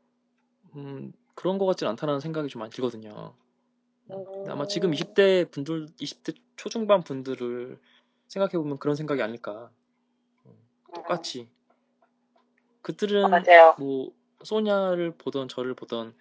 음, 0.77 1.13
그런 1.35 1.59
것 1.59 1.67
같진 1.67 1.89
않다는 1.89 2.21
생각이 2.21 2.49
좀 2.49 2.61
많이 2.61 2.71
들거든요. 2.71 3.35
음, 4.11 4.45
아마 4.49 4.67
지금 4.67 4.91
20대 4.91 5.51
분들, 5.51 5.87
20대 6.01 6.37
초중반 6.57 7.03
분들을 7.03 7.79
생각해 8.29 8.53
보면 8.53 8.79
그런 8.79 8.97
생각이 8.97 9.23
아닐까. 9.23 9.71
음, 10.47 10.53
똑같이. 10.95 11.49
그들은 12.83 13.31
맞아요. 13.31 13.75
뭐 13.79 14.13
소냐를 14.43 15.13
보던 15.17 15.49
저를 15.49 15.75
보던 15.75 16.15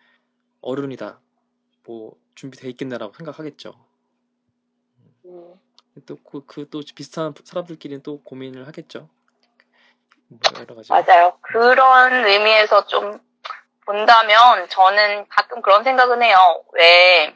어른이다. 0.62 1.20
뭐 1.86 2.18
준비돼 2.36 2.70
있겠네라고 2.70 3.14
생각하겠죠. 3.14 3.74
음. 5.26 5.60
또그 6.06 6.46
그또 6.46 6.82
비슷한 6.96 7.34
사람들끼리는 7.44 8.02
또 8.02 8.22
고민을 8.24 8.68
하겠죠. 8.68 9.10
뭐 10.28 10.40
여러 10.60 10.76
가지. 10.76 10.90
맞아요. 10.92 11.38
그런 11.42 12.26
의미에서 12.26 12.88
좀 12.88 13.20
본다면 13.86 14.68
저는 14.70 15.28
가끔 15.28 15.62
그런 15.62 15.84
생각은 15.84 16.24
해요. 16.24 16.64
왜, 16.72 17.36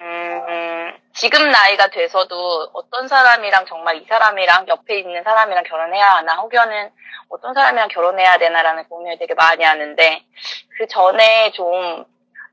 음, 0.00 0.96
지금 1.14 1.50
나이가 1.50 1.88
돼서도 1.88 2.70
어떤 2.74 3.08
사람이랑 3.08 3.66
정말 3.66 3.96
이 3.96 4.04
사람이랑 4.06 4.68
옆에 4.68 4.98
있는 4.98 5.22
사람이랑 5.24 5.64
결혼해야 5.64 6.06
하나, 6.16 6.36
혹여는 6.36 6.90
어떤 7.30 7.54
사람이랑 7.54 7.88
결혼해야 7.88 8.38
되나라는 8.38 8.84
고민을 8.88 9.18
되게 9.18 9.34
많이 9.34 9.64
하는데, 9.64 10.24
그 10.78 10.86
전에 10.86 11.50
좀, 11.52 12.04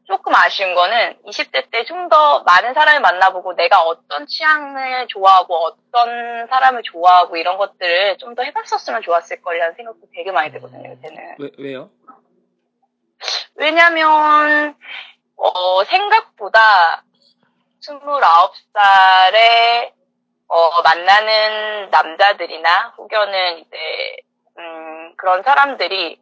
조금 0.07 0.35
아쉬운 0.35 0.75
거는 0.75 1.17
20대 1.25 1.71
때 1.71 1.83
좀 1.83 2.09
더 2.09 2.43
많은 2.43 2.75
사람을 2.75 3.01
만나보고 3.01 3.53
내가 3.55 3.81
어떤 3.81 4.27
취향을 4.27 5.07
좋아하고 5.07 5.55
어떤 5.65 6.45
사람을 6.47 6.83
좋아하고 6.83 7.37
이런 7.37 7.57
것들을 7.57 8.17
좀 8.19 8.35
더 8.35 8.43
해봤었으면 8.43 9.01
좋았을 9.01 9.41
거라는 9.41 9.73
생각도 9.75 10.01
되게 10.13 10.31
많이 10.31 10.51
들거든요, 10.51 10.91
요새는. 10.91 11.35
왜 11.39 11.49
왜요? 11.57 11.89
왜냐면, 13.55 14.75
어, 15.37 15.83
생각보다 15.85 17.03
29살에, 17.85 19.93
어, 20.47 20.81
만나는 20.83 21.89
남자들이나 21.91 22.93
혹여는 22.97 23.59
이제, 23.59 23.77
음, 24.57 25.15
그런 25.17 25.43
사람들이 25.43 26.19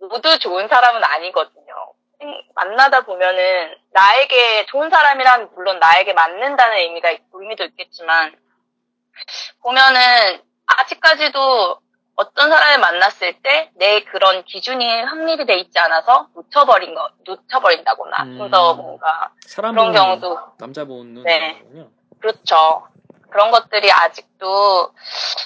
모두 0.00 0.38
좋은 0.38 0.68
사람은 0.68 1.02
아니거든요. 1.04 1.74
생- 2.20 2.42
만나다 2.54 3.02
보면은, 3.02 3.76
나에게 3.92 4.66
좋은 4.66 4.90
사람이란 4.90 5.50
물론 5.54 5.78
나에게 5.78 6.12
맞는다는 6.12 6.78
의미가, 6.78 7.10
있- 7.10 7.22
의미도 7.32 7.64
있겠지만, 7.64 8.36
보면은, 9.62 10.42
아직까지도 10.66 11.80
어떤 12.16 12.50
사람을 12.50 12.80
만났을 12.80 13.34
때 13.42 13.56
내 13.78 14.00
그런 14.00 14.44
기준이 14.44 15.02
확립이 15.02 15.44
돼 15.46 15.56
있지 15.58 15.78
않아서 15.78 16.28
놓쳐버린 16.34 16.94
거, 16.94 17.10
놓쳐버린다거나 17.24 18.24
좀더 18.38 18.72
음. 18.72 18.76
뭔가 18.78 19.30
사람 19.46 19.74
그런 19.74 19.92
경우도 19.92 20.38
남자 20.58 20.84
보는 20.84 21.14
눈 21.14 21.24
네. 21.24 21.58
거군요. 21.62 21.88
그렇죠. 22.20 22.88
그런 23.30 23.50
것들이 23.50 23.92
아직도 23.92 24.92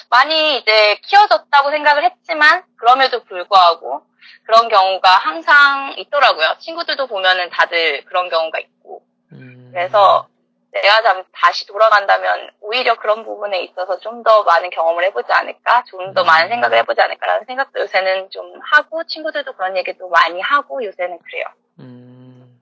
많이 0.09 0.57
이제 0.57 0.95
키워졌다고 1.03 1.71
생각을 1.71 2.03
했지만 2.05 2.63
그럼에도 2.77 3.23
불구하고 3.25 4.03
그런 4.45 4.69
경우가 4.69 5.09
항상 5.09 5.93
있더라고요. 5.97 6.55
친구들도 6.59 7.07
보면은 7.07 7.49
다들 7.49 8.05
그런 8.05 8.29
경우가 8.29 8.59
있고 8.59 9.03
음. 9.33 9.71
그래서 9.73 10.27
내가 10.71 11.01
잠- 11.01 11.25
다시 11.33 11.67
돌아간다면 11.67 12.49
오히려 12.61 12.95
그런 12.95 13.25
부분에 13.25 13.61
있어서 13.63 13.99
좀 13.99 14.23
더 14.23 14.43
많은 14.43 14.69
경험을 14.69 15.03
해보지 15.05 15.31
않을까? 15.31 15.83
좀더 15.85 16.21
음. 16.21 16.25
많은 16.25 16.49
생각을 16.49 16.77
해보지 16.79 17.01
않을까라는 17.01 17.45
생각도 17.45 17.79
요새는 17.81 18.29
좀 18.29 18.59
하고 18.63 19.03
친구들도 19.05 19.53
그런 19.53 19.75
얘기도 19.77 20.07
많이 20.09 20.39
하고 20.41 20.83
요새는 20.83 21.17
그래요. 21.19 21.45
음, 21.79 22.61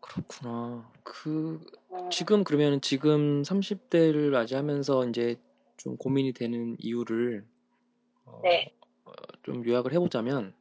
그렇구나. 0.00 0.90
그, 1.04 1.60
음, 1.92 2.10
지금 2.10 2.42
그러면 2.44 2.80
지금 2.80 3.42
30대를 3.42 4.30
맞이하면서 4.30 5.06
이제 5.06 5.36
좀 5.76 5.96
고민이 5.96 6.32
되는 6.32 6.76
이유를 6.80 7.44
어, 8.26 8.40
네. 8.42 8.74
어, 9.04 9.12
좀 9.44 9.64
요약을 9.64 9.92
해보자면 9.92 10.54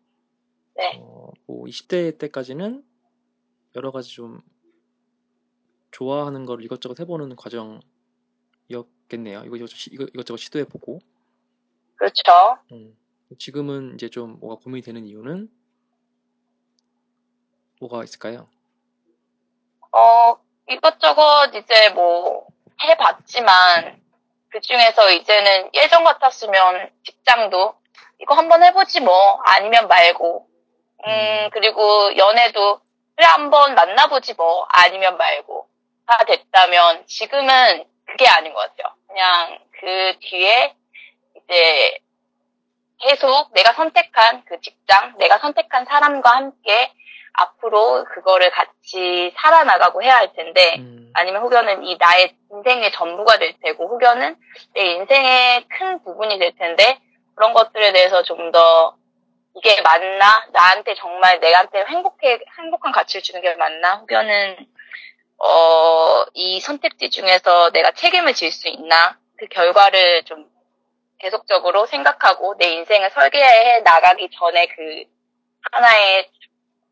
네. 0.76 1.00
어, 1.02 1.32
뭐 1.48 1.66
20대 1.66 2.18
때까지는 2.20 2.84
여러 3.76 3.92
가지 3.92 4.10
좀 4.14 4.42
좋아하는 5.98 6.46
걸 6.46 6.64
이것저것 6.64 7.00
해보는 7.00 7.36
과정이었겠네요. 7.36 9.46
이거, 9.46 9.56
이것저것 9.56 10.38
시도해보고 10.38 11.00
그렇죠. 11.96 12.60
음, 12.72 12.96
지금은 13.40 13.96
이제 13.96 14.08
좀 14.08 14.40
뭐가 14.40 14.62
고민이 14.62 14.84
되는 14.84 15.04
이유는 15.06 15.50
뭐가 17.80 18.04
있을까요? 18.04 18.48
어, 19.92 20.38
이것저것 20.70 21.50
이제 21.56 21.90
뭐 21.90 22.46
해봤지만 22.84 24.00
그 24.50 24.62
중에서 24.62 25.12
이제는 25.12 25.72
예전 25.74 26.04
같았으면 26.04 26.92
직장도 27.06 27.74
이거 28.20 28.36
한번 28.36 28.64
해보지 28.64 29.02
뭐 29.02 29.42
아니면 29.46 29.88
말고 29.88 30.48
음 31.08 31.10
음. 31.10 31.50
그리고 31.54 32.16
연애도 32.16 32.82
그래 33.16 33.26
한번 33.26 33.74
만나보지 33.74 34.36
뭐 34.36 34.68
아니면 34.70 35.18
말고 35.18 35.67
다 36.08 36.24
됐다면 36.26 37.06
지금은 37.08 37.86
그게 38.08 38.28
아닌 38.28 38.54
것 38.54 38.60
같아요. 38.60 38.96
그냥 39.08 39.60
그 39.80 40.14
뒤에 40.22 40.74
이제 41.36 42.00
계속 43.00 43.54
내가 43.54 43.74
선택한 43.74 44.46
그 44.46 44.60
직장, 44.62 45.16
내가 45.18 45.38
선택한 45.40 45.86
사람과 45.86 46.32
함께 46.32 46.92
앞으로 47.34 48.06
그거를 48.06 48.50
같이 48.50 49.32
살아나가고 49.38 50.02
해야 50.02 50.16
할 50.18 50.34
텐데, 50.34 50.76
음, 50.80 51.12
아니면 51.14 51.44
혹여는 51.44 51.84
이 51.86 51.98
나의 52.00 52.34
인생의 52.52 52.92
전부가 52.94 53.38
될 53.38 53.54
테고, 53.62 53.88
혹여는 53.90 54.36
내 54.74 54.82
인생의 54.82 55.66
큰 55.70 56.04
부분이 56.04 56.40
될 56.40 56.56
텐데, 56.56 57.00
그런 57.36 57.54
것들에 57.54 57.92
대해서 57.94 58.24
좀 58.24 58.52
더 58.52 58.96
이게 59.56 59.82
맞나? 59.82 60.46
나한테 60.52 60.96
정말 60.96 61.40
내한테 61.40 61.84
행복해, 61.86 62.40
행복한 62.60 62.92
가치를 62.92 63.24
주는 63.24 63.42
게 63.42 63.54
맞나? 63.56 63.96
혹여는, 63.98 64.58
어, 65.40 66.26
이 66.34 66.60
선택지 66.60 67.10
중에서 67.10 67.72
내가 67.72 67.92
책임을 67.92 68.34
질 68.34 68.52
수 68.52 68.68
있나? 68.68 69.18
그 69.38 69.48
결과를 69.48 70.24
좀 70.24 70.50
계속적으로 71.20 71.86
생각하고 71.86 72.56
내 72.58 72.74
인생을 72.74 73.12
설계해 73.12 73.82
나가기 73.82 74.30
전에 74.32 74.68
그 74.68 75.04
하나의 75.72 76.30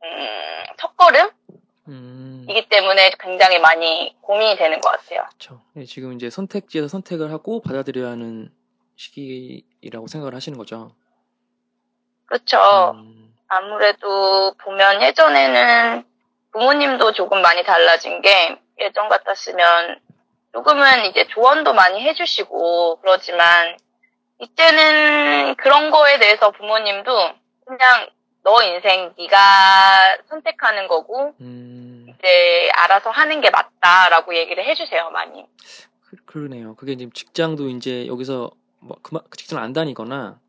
음, 0.03 0.63
첫걸음이기 0.77 1.31
음, 1.87 2.45
때문에 2.69 3.11
굉장히 3.19 3.57
많이 3.59 4.15
고민이 4.21 4.57
되는 4.57 4.79
것 4.81 4.89
같아요. 4.89 5.25
그렇죠. 5.29 5.61
네, 5.73 5.85
지금 5.85 6.13
이제 6.13 6.29
선택지에서 6.29 6.87
선택을 6.87 7.31
하고 7.31 7.61
받아들여야 7.61 8.11
하는 8.11 8.51
시기라고 8.95 10.07
생각을 10.07 10.35
하시는 10.35 10.57
거죠. 10.57 10.95
그렇죠. 12.25 12.57
음, 12.95 13.33
아무래도 13.47 14.53
보면 14.63 15.01
예전에는 15.01 16.05
부모님도 16.55 17.11
조금 17.11 17.41
많이 17.41 17.63
달라진 17.63 18.21
게 18.21 18.57
예전 18.79 19.09
같았으면 19.09 19.99
조금은 20.53 21.05
이제 21.09 21.27
조언도 21.27 21.73
많이 21.73 22.01
해주시고 22.01 22.99
그러지만 23.01 23.77
이제는 24.39 25.55
그런 25.55 25.91
거에 25.91 26.17
대해서 26.17 26.51
부모님도 26.51 27.11
그냥 27.65 28.09
너 28.43 28.63
인생 28.63 29.13
네가 29.17 30.17
선택하는 30.29 30.87
거고 30.87 31.33
음, 31.41 32.05
이제 32.07 32.69
알아서 32.73 33.09
하는 33.09 33.41
게 33.41 33.49
맞다라고 33.49 34.33
얘기를 34.35 34.63
해주세요 34.65 35.09
많이. 35.09 35.45
그, 36.05 36.15
그러네요. 36.25 36.75
그게 36.75 36.95
지금 36.95 37.11
직장도 37.11 37.67
이제 37.69 38.07
여기서 38.07 38.49
뭐 38.79 38.95
그만 39.01 39.23
그 39.29 39.37
직장을 39.37 39.61
안 39.61 39.73
다니거나 39.73 40.39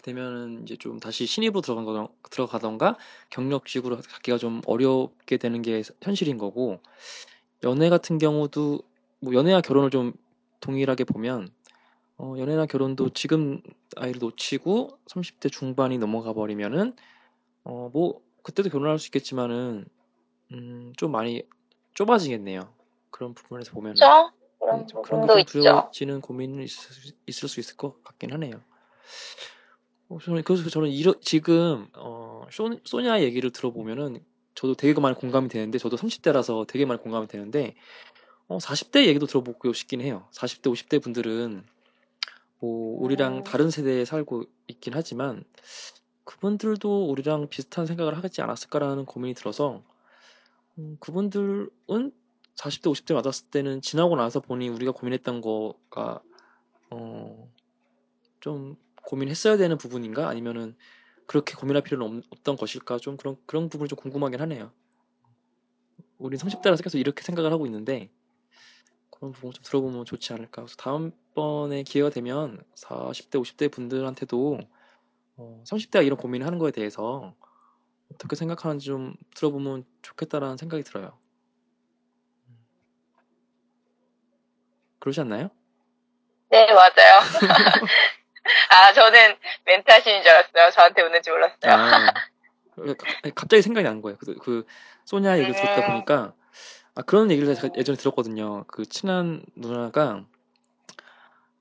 그렇게 0.00 0.12
되면은 0.12 0.62
이제 0.62 0.76
좀 0.76 0.98
다시 0.98 1.26
신입으로 1.26 1.60
들어간 1.60 1.84
거 1.84 2.08
들어가던가 2.30 2.96
경력직으로 3.30 3.96
갖기가 3.96 4.38
좀 4.38 4.60
어렵게 4.66 5.36
되는 5.36 5.62
게 5.62 5.82
현실인 6.02 6.38
거고 6.38 6.80
연애 7.62 7.88
같은 7.88 8.18
경우도 8.18 8.80
뭐 9.20 9.34
연애와 9.34 9.60
결혼을 9.60 9.90
좀 9.90 10.12
동일하게 10.60 11.04
보면 11.04 11.48
어, 12.18 12.34
연애나 12.38 12.66
결혼도 12.66 13.10
지금 13.10 13.62
아이를 13.96 14.18
놓치고 14.20 14.98
30대 15.06 15.48
중반이 15.48 15.98
넘어가 15.98 16.32
버리면은 16.32 16.94
어, 17.64 17.90
뭐 17.92 18.20
그때도 18.42 18.70
결혼할 18.70 18.98
수 18.98 19.08
있겠지만은 19.08 19.86
음, 20.52 20.92
좀 20.96 21.12
많이 21.12 21.42
좁아지겠네요. 21.94 22.72
그런 23.10 23.34
부분에서 23.34 23.72
보면은 23.72 23.96
그렇죠? 23.96 24.32
네, 24.60 24.66
그런 24.86 24.86
게 24.86 25.02
부분도 25.02 25.32
좀 25.32 25.40
있죠. 25.40 25.52
두려워지는 25.52 26.20
수- 26.66 27.12
있을 27.26 27.48
수 27.48 27.60
있을 27.60 27.76
것 27.76 28.02
같긴 28.02 28.32
하네요. 28.32 28.60
어, 30.10 30.18
저는 30.18 30.42
그래서 30.42 30.68
저는 30.68 30.90
이러, 30.90 31.14
지금 31.20 31.86
어, 31.94 32.44
소, 32.50 32.76
소냐 32.84 33.22
얘기를 33.22 33.50
들어보면은 33.50 34.22
저도 34.56 34.74
되게 34.74 35.00
많이 35.00 35.14
공감이 35.14 35.48
되는데 35.48 35.78
저도 35.78 35.96
30대라서 35.96 36.66
되게 36.66 36.84
많이 36.84 37.00
공감이 37.00 37.28
되는데 37.28 37.76
어, 38.48 38.58
40대 38.58 39.06
얘기도 39.06 39.26
들어보고 39.26 39.72
싶긴 39.72 40.00
해요. 40.00 40.26
40대, 40.32 40.72
50대 40.72 41.00
분들은 41.00 41.64
뭐 42.58 43.02
우리랑 43.02 43.38
음, 43.38 43.44
다른 43.44 43.70
세대에 43.70 44.04
살고 44.04 44.44
있긴 44.66 44.94
하지만 44.96 45.44
그분들도 46.24 47.08
우리랑 47.08 47.48
비슷한 47.48 47.86
생각을 47.86 48.16
하겠지 48.16 48.42
않았을까라는 48.42 49.04
고민이 49.06 49.34
들어서 49.34 49.84
음, 50.76 50.96
그분들은 50.98 51.70
40대, 52.56 52.92
50대 52.92 53.14
맞았을 53.14 53.46
때는 53.50 53.80
지나고 53.80 54.16
나서 54.16 54.40
보니 54.40 54.68
우리가 54.68 54.90
고민했던 54.90 55.40
거가 55.40 56.20
어, 56.90 57.48
좀 58.40 58.76
고민했어야 59.02 59.56
되는 59.56 59.78
부분인가? 59.78 60.28
아니면은 60.28 60.76
그렇게 61.26 61.54
고민할 61.54 61.82
필요는 61.82 62.18
없, 62.18 62.24
없던 62.30 62.56
것일까? 62.56 62.98
좀 62.98 63.16
그런 63.16 63.36
그런 63.46 63.68
부분이 63.68 63.88
좀 63.88 63.96
궁금하긴 63.96 64.40
하네요. 64.40 64.72
우린 66.18 66.38
30대라서 66.38 66.82
계속 66.82 66.98
이렇게 66.98 67.22
생각을 67.22 67.52
하고 67.52 67.66
있는데 67.66 68.10
그런 69.10 69.32
부분 69.32 69.52
좀 69.52 69.62
들어보면 69.62 70.04
좋지 70.04 70.32
않을까. 70.32 70.62
그래서 70.62 70.76
다음번에 70.76 71.82
기회가 71.82 72.10
되면 72.10 72.62
40대, 72.74 73.38
50대 73.38 73.70
분들한테도 73.70 74.58
어, 75.36 75.64
30대가 75.66 76.04
이런 76.04 76.18
고민을 76.18 76.46
하는 76.46 76.58
거에 76.58 76.70
대해서 76.70 77.34
어떻게 78.12 78.36
생각하는지 78.36 78.86
좀 78.86 79.14
들어보면 79.34 79.84
좋겠다라는 80.02 80.56
생각이 80.56 80.82
들어요. 80.82 81.18
그러지 84.98 85.20
않나요? 85.20 85.50
네 86.50 86.66
맞아요. 86.72 87.20
아 88.70 88.92
저는 88.92 89.36
하시는 89.86 90.22
줄 90.22 90.30
알았어요. 90.32 90.70
저한테 90.70 91.02
오는지 91.02 91.30
몰랐어요. 91.30 91.72
아, 91.72 92.12
그- 92.74 92.94
가- 92.96 93.30
갑자기 93.34 93.62
생각이 93.62 93.84
나는 93.84 94.02
거예요. 94.02 94.16
그, 94.18 94.34
그 94.36 94.66
소냐 95.04 95.38
얘기를 95.38 95.54
들었다 95.54 95.80
음, 95.82 95.86
보니까 95.92 96.32
아, 96.94 97.02
그런 97.02 97.30
얘기를 97.30 97.54
제가 97.54 97.70
예전에 97.76 97.96
들었거든요. 97.96 98.64
그 98.68 98.84
친한 98.86 99.42
누나가 99.56 100.24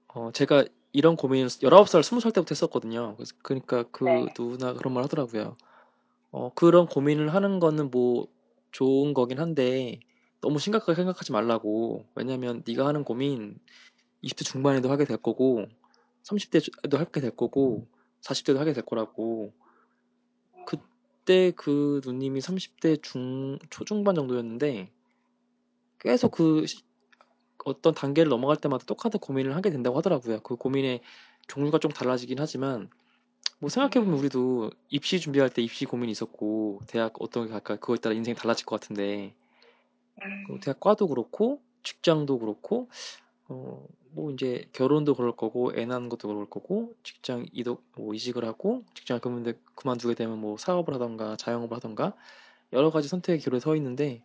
어, 0.07 0.31
제가 0.31 0.65
이런 0.91 1.15
고민을 1.15 1.47
19살, 1.47 2.01
20살 2.01 2.33
때부터 2.33 2.47
했었거든요. 2.51 3.15
그래서 3.15 3.33
그러니까 3.43 3.83
그 3.91 4.05
네. 4.05 4.33
누나가 4.37 4.73
그런 4.73 4.93
말 4.93 5.03
하더라고요. 5.03 5.55
어, 6.31 6.51
그런 6.53 6.87
고민을 6.87 7.33
하는 7.33 7.59
거는 7.59 7.91
뭐 7.91 8.27
좋은 8.71 9.13
거긴 9.13 9.39
한데 9.39 9.99
너무 10.41 10.59
심각하게 10.59 10.95
생각하지 10.95 11.31
말라고. 11.31 12.05
왜냐면 12.15 12.63
네가 12.67 12.87
하는 12.87 13.03
고민 13.03 13.59
20대 14.23 14.43
중반에도 14.43 14.91
하게 14.91 15.05
될 15.05 15.17
거고 15.17 15.65
30대에도 16.23 16.97
하게 16.97 17.21
될 17.21 17.35
거고 17.35 17.87
40대도 18.21 18.59
하게 18.59 18.73
될 18.73 18.85
거라고. 18.85 19.53
그때 20.65 21.51
그 21.55 22.01
누님이 22.05 22.39
30대 22.41 22.97
중 22.97 23.59
초중반 23.69 24.15
정도였는데 24.15 24.91
계속 25.99 26.31
그 26.31 26.65
시- 26.65 26.83
어떤 27.65 27.93
단계를 27.93 28.29
넘어갈 28.29 28.57
때마다 28.57 28.85
똑같은 28.85 29.19
고민을 29.19 29.55
하게 29.55 29.69
된다고 29.71 29.97
하더라고요. 29.97 30.41
그 30.41 30.55
고민의 30.55 31.01
종류가 31.47 31.79
좀 31.79 31.91
달라지긴 31.91 32.39
하지만 32.39 32.89
뭐 33.59 33.69
생각해보면 33.69 34.19
우리도 34.19 34.71
입시 34.89 35.19
준비할 35.19 35.49
때 35.49 35.61
입시 35.61 35.85
고민이 35.85 36.11
있었고 36.11 36.81
대학 36.87 37.13
어떤 37.21 37.45
게 37.47 37.51
갈까 37.51 37.75
그거에 37.77 37.97
따라 37.97 38.15
인생이 38.15 38.35
달라질 38.35 38.65
것 38.65 38.79
같은데 38.79 39.35
그 40.47 40.53
음, 40.53 40.59
대학 40.59 40.79
과도 40.79 41.07
그렇고 41.07 41.61
직장도 41.83 42.39
그렇고 42.39 42.89
어뭐 43.49 44.31
이제 44.33 44.69
결혼도 44.73 45.15
그럴 45.15 45.35
거고 45.35 45.73
애 45.75 45.85
낳는 45.85 46.09
것도 46.09 46.27
그럴 46.27 46.49
거고 46.49 46.93
직장 47.03 47.45
이도 47.51 47.81
뭐 47.95 48.13
이직을 48.13 48.45
하고 48.45 48.83
직장을 48.93 49.19
그만두, 49.21 49.53
그만두게 49.75 50.13
되면 50.13 50.39
뭐 50.39 50.57
사업을 50.57 50.93
하던가 50.93 51.35
자영업을 51.35 51.75
하던가 51.75 52.13
여러 52.71 52.91
가지 52.91 53.07
선택의 53.07 53.39
기로에 53.39 53.59
서 53.59 53.75
있는데 53.75 54.21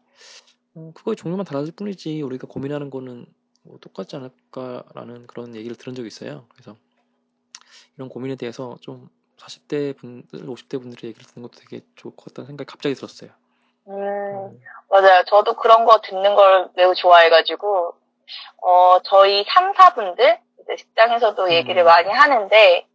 어, 0.74 0.92
그거의 0.94 1.16
종류만 1.16 1.46
달라질 1.46 1.74
뿐이지 1.74 2.22
우리가 2.22 2.46
고민하는 2.46 2.90
거는 2.90 3.26
뭐 3.62 3.78
똑같지 3.80 4.16
않을까라는 4.16 5.26
그런 5.26 5.54
얘기를 5.54 5.76
들은 5.76 5.94
적이 5.94 6.08
있어요. 6.08 6.46
그래서 6.50 6.76
이런 7.96 8.08
고민에 8.08 8.36
대해서 8.36 8.76
좀 8.80 9.08
40 9.38 9.68
대 9.68 9.92
분들, 9.94 10.48
50 10.48 10.68
대 10.68 10.78
분들의 10.78 11.08
얘기를 11.08 11.26
듣는 11.26 11.48
것도 11.48 11.60
되게 11.60 11.80
같다는 12.16 12.46
생각이 12.46 12.66
갑자기 12.66 12.94
들었어요. 12.94 13.30
음, 13.88 14.60
맞아요. 14.90 15.24
저도 15.26 15.56
그런 15.56 15.84
거 15.84 16.00
듣는 16.02 16.34
걸 16.34 16.70
매우 16.76 16.94
좋아해 16.94 17.30
가지고, 17.30 17.94
어, 18.62 18.98
저희 19.04 19.44
상사분들, 19.48 20.38
이제 20.62 20.76
직장에서도 20.76 21.52
얘기를 21.52 21.82
음. 21.82 21.86
많이 21.86 22.10
하는데, 22.10 22.86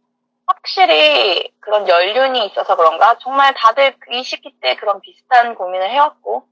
확실히 0.46 1.52
그런 1.60 1.88
연륜이 1.88 2.46
있어서 2.46 2.76
그런가, 2.76 3.18
정말 3.18 3.54
다들 3.54 3.96
이 4.12 4.22
시기 4.24 4.52
때 4.60 4.76
그런 4.76 5.00
비슷한 5.00 5.54
고민을 5.54 5.90
해왔고, 5.90 6.44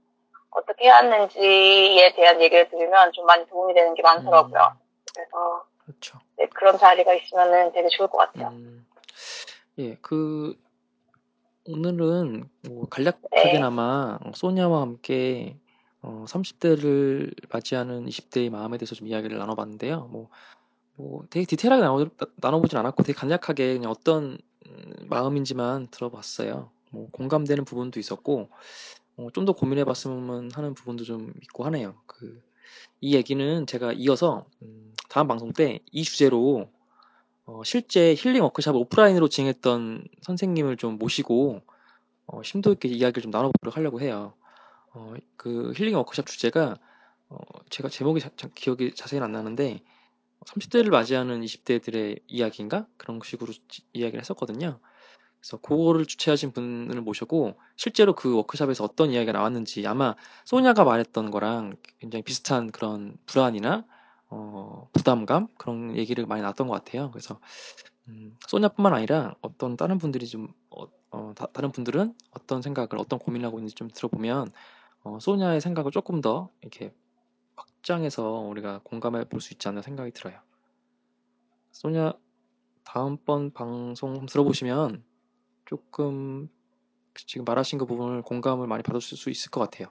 어떻게 0.50 0.86
해왔는지에 0.86 2.14
대한 2.14 2.40
얘기를 2.40 2.68
들으면 2.68 3.12
좀 3.12 3.26
많이 3.26 3.46
도움이 3.48 3.74
되는 3.74 3.94
게 3.94 4.02
많더라고요. 4.02 4.76
그래서 5.14 5.64
그렇죠. 5.78 6.18
네, 6.36 6.46
그런 6.54 6.78
자리가 6.78 7.14
있으면은 7.14 7.72
되게 7.72 7.88
좋을 7.88 8.08
것 8.08 8.18
같아요. 8.18 8.48
음, 8.48 8.86
예, 9.78 9.96
그 10.00 10.56
오늘은 11.66 12.48
뭐 12.68 12.88
간략하게나마 12.88 14.18
소냐와 14.34 14.80
함께 14.80 15.56
어, 16.02 16.24
30 16.28 16.60
대를 16.60 17.32
맞이하는 17.52 18.06
20 18.08 18.30
대의 18.30 18.50
마음에 18.50 18.78
대해서 18.78 18.94
좀 18.94 19.06
이야기를 19.08 19.38
나눠 19.38 19.54
봤는데요. 19.54 20.08
뭐, 20.12 20.28
뭐 20.96 21.24
되게 21.30 21.46
디테일하게 21.46 21.82
나눠, 21.82 22.06
나눠 22.36 22.60
보진 22.60 22.78
않았고 22.78 23.02
되게 23.04 23.18
간략하게 23.18 23.74
그냥 23.74 23.90
어떤 23.92 24.38
음, 24.66 24.92
마음인지만 25.08 25.88
들어봤어요. 25.90 26.70
뭐 26.92 27.08
공감되는 27.12 27.64
부분도 27.64 28.00
있었고 28.00 28.50
어, 29.18 29.28
좀 29.34 29.46
더 29.46 29.52
고민해 29.52 29.84
봤으면 29.84 30.50
하는 30.54 30.74
부분도 30.74 31.04
좀 31.04 31.32
있고 31.42 31.64
하네요. 31.66 31.96
그, 32.06 32.42
이 33.00 33.14
얘기는 33.16 33.66
제가 33.66 33.92
이어서 33.94 34.46
음, 34.62 34.94
다음 35.10 35.28
방송 35.28 35.52
때 35.52 35.80
이 35.92 36.04
주제로 36.04 36.70
어, 37.46 37.62
실제 37.64 38.14
힐링 38.14 38.42
워크샵을 38.44 38.78
오프라인으로 38.80 39.28
진행했던 39.28 40.04
선생님을 40.22 40.76
좀 40.76 40.98
모시고 40.98 41.62
어, 42.26 42.42
심도 42.44 42.72
있게 42.72 42.88
이야기를 42.88 43.22
좀 43.22 43.32
나눠 43.32 43.50
보도록 43.52 43.76
하려고 43.76 44.00
해요. 44.00 44.34
어, 44.92 45.14
그 45.36 45.72
힐링 45.76 45.96
워크샵 45.96 46.26
주제가 46.26 46.76
어, 47.28 47.38
제가 47.70 47.88
제목이 47.88 48.20
자, 48.20 48.30
자, 48.36 48.48
기억이 48.54 48.94
자세히는 48.94 49.24
안 49.24 49.32
나는데 49.32 49.80
30 50.46 50.70
대를 50.70 50.90
맞이하는 50.90 51.42
20 51.42 51.64
대들의 51.64 52.20
이야기인가 52.26 52.86
그런 52.96 53.20
식으로 53.22 53.52
지, 53.68 53.82
이야기를 53.92 54.20
했었거든요. 54.20 54.80
그래서 55.40 55.56
그거를 55.58 56.06
주최하신 56.06 56.52
분을 56.52 57.00
모셔고 57.00 57.58
실제로 57.76 58.14
그 58.14 58.34
워크샵에서 58.34 58.84
어떤 58.84 59.10
이야기가 59.10 59.32
나왔는지 59.32 59.86
아마 59.86 60.16
소냐가 60.44 60.84
말했던 60.84 61.30
거랑 61.30 61.76
굉장히 62.00 62.22
비슷한 62.22 62.70
그런 62.70 63.16
불안이나 63.26 63.84
어, 64.30 64.88
부담감 64.92 65.48
그런 65.56 65.96
얘기를 65.96 66.26
많이 66.26 66.42
나왔던 66.42 66.66
것 66.66 66.74
같아요. 66.74 67.10
그래서 67.12 67.40
음, 68.08 68.36
소냐뿐만 68.46 68.94
아니라 68.94 69.34
어떤 69.40 69.76
다른 69.76 69.98
분들이 69.98 70.26
좀 70.26 70.52
어, 70.70 70.86
어, 71.10 71.32
다, 71.36 71.46
른 71.58 71.72
분들은 71.72 72.14
어떤 72.32 72.62
생각을 72.62 72.98
어떤 72.98 73.18
고민을 73.18 73.46
하고 73.46 73.58
있는지 73.58 73.74
좀 73.74 73.88
들어보면 73.88 74.50
어, 75.02 75.18
소냐의 75.20 75.60
생각을 75.60 75.90
조금 75.90 76.20
더 76.20 76.50
이렇게 76.60 76.92
확장해서 77.56 78.30
우리가 78.30 78.80
공감해 78.84 79.24
볼 79.24 79.40
수 79.40 79.54
있지 79.54 79.68
않나 79.68 79.82
생각이 79.82 80.10
들어요. 80.12 80.40
소냐 81.72 82.12
다음번 82.84 83.52
방송 83.52 84.26
들어보시면 84.26 85.04
조금 85.66 86.48
지금 87.14 87.44
말하신 87.44 87.78
그 87.78 87.86
부분을 87.86 88.22
공감을 88.22 88.66
많이 88.66 88.82
받으실 88.82 89.16
수 89.18 89.30
있을 89.30 89.50
것 89.50 89.60
같아요. 89.60 89.88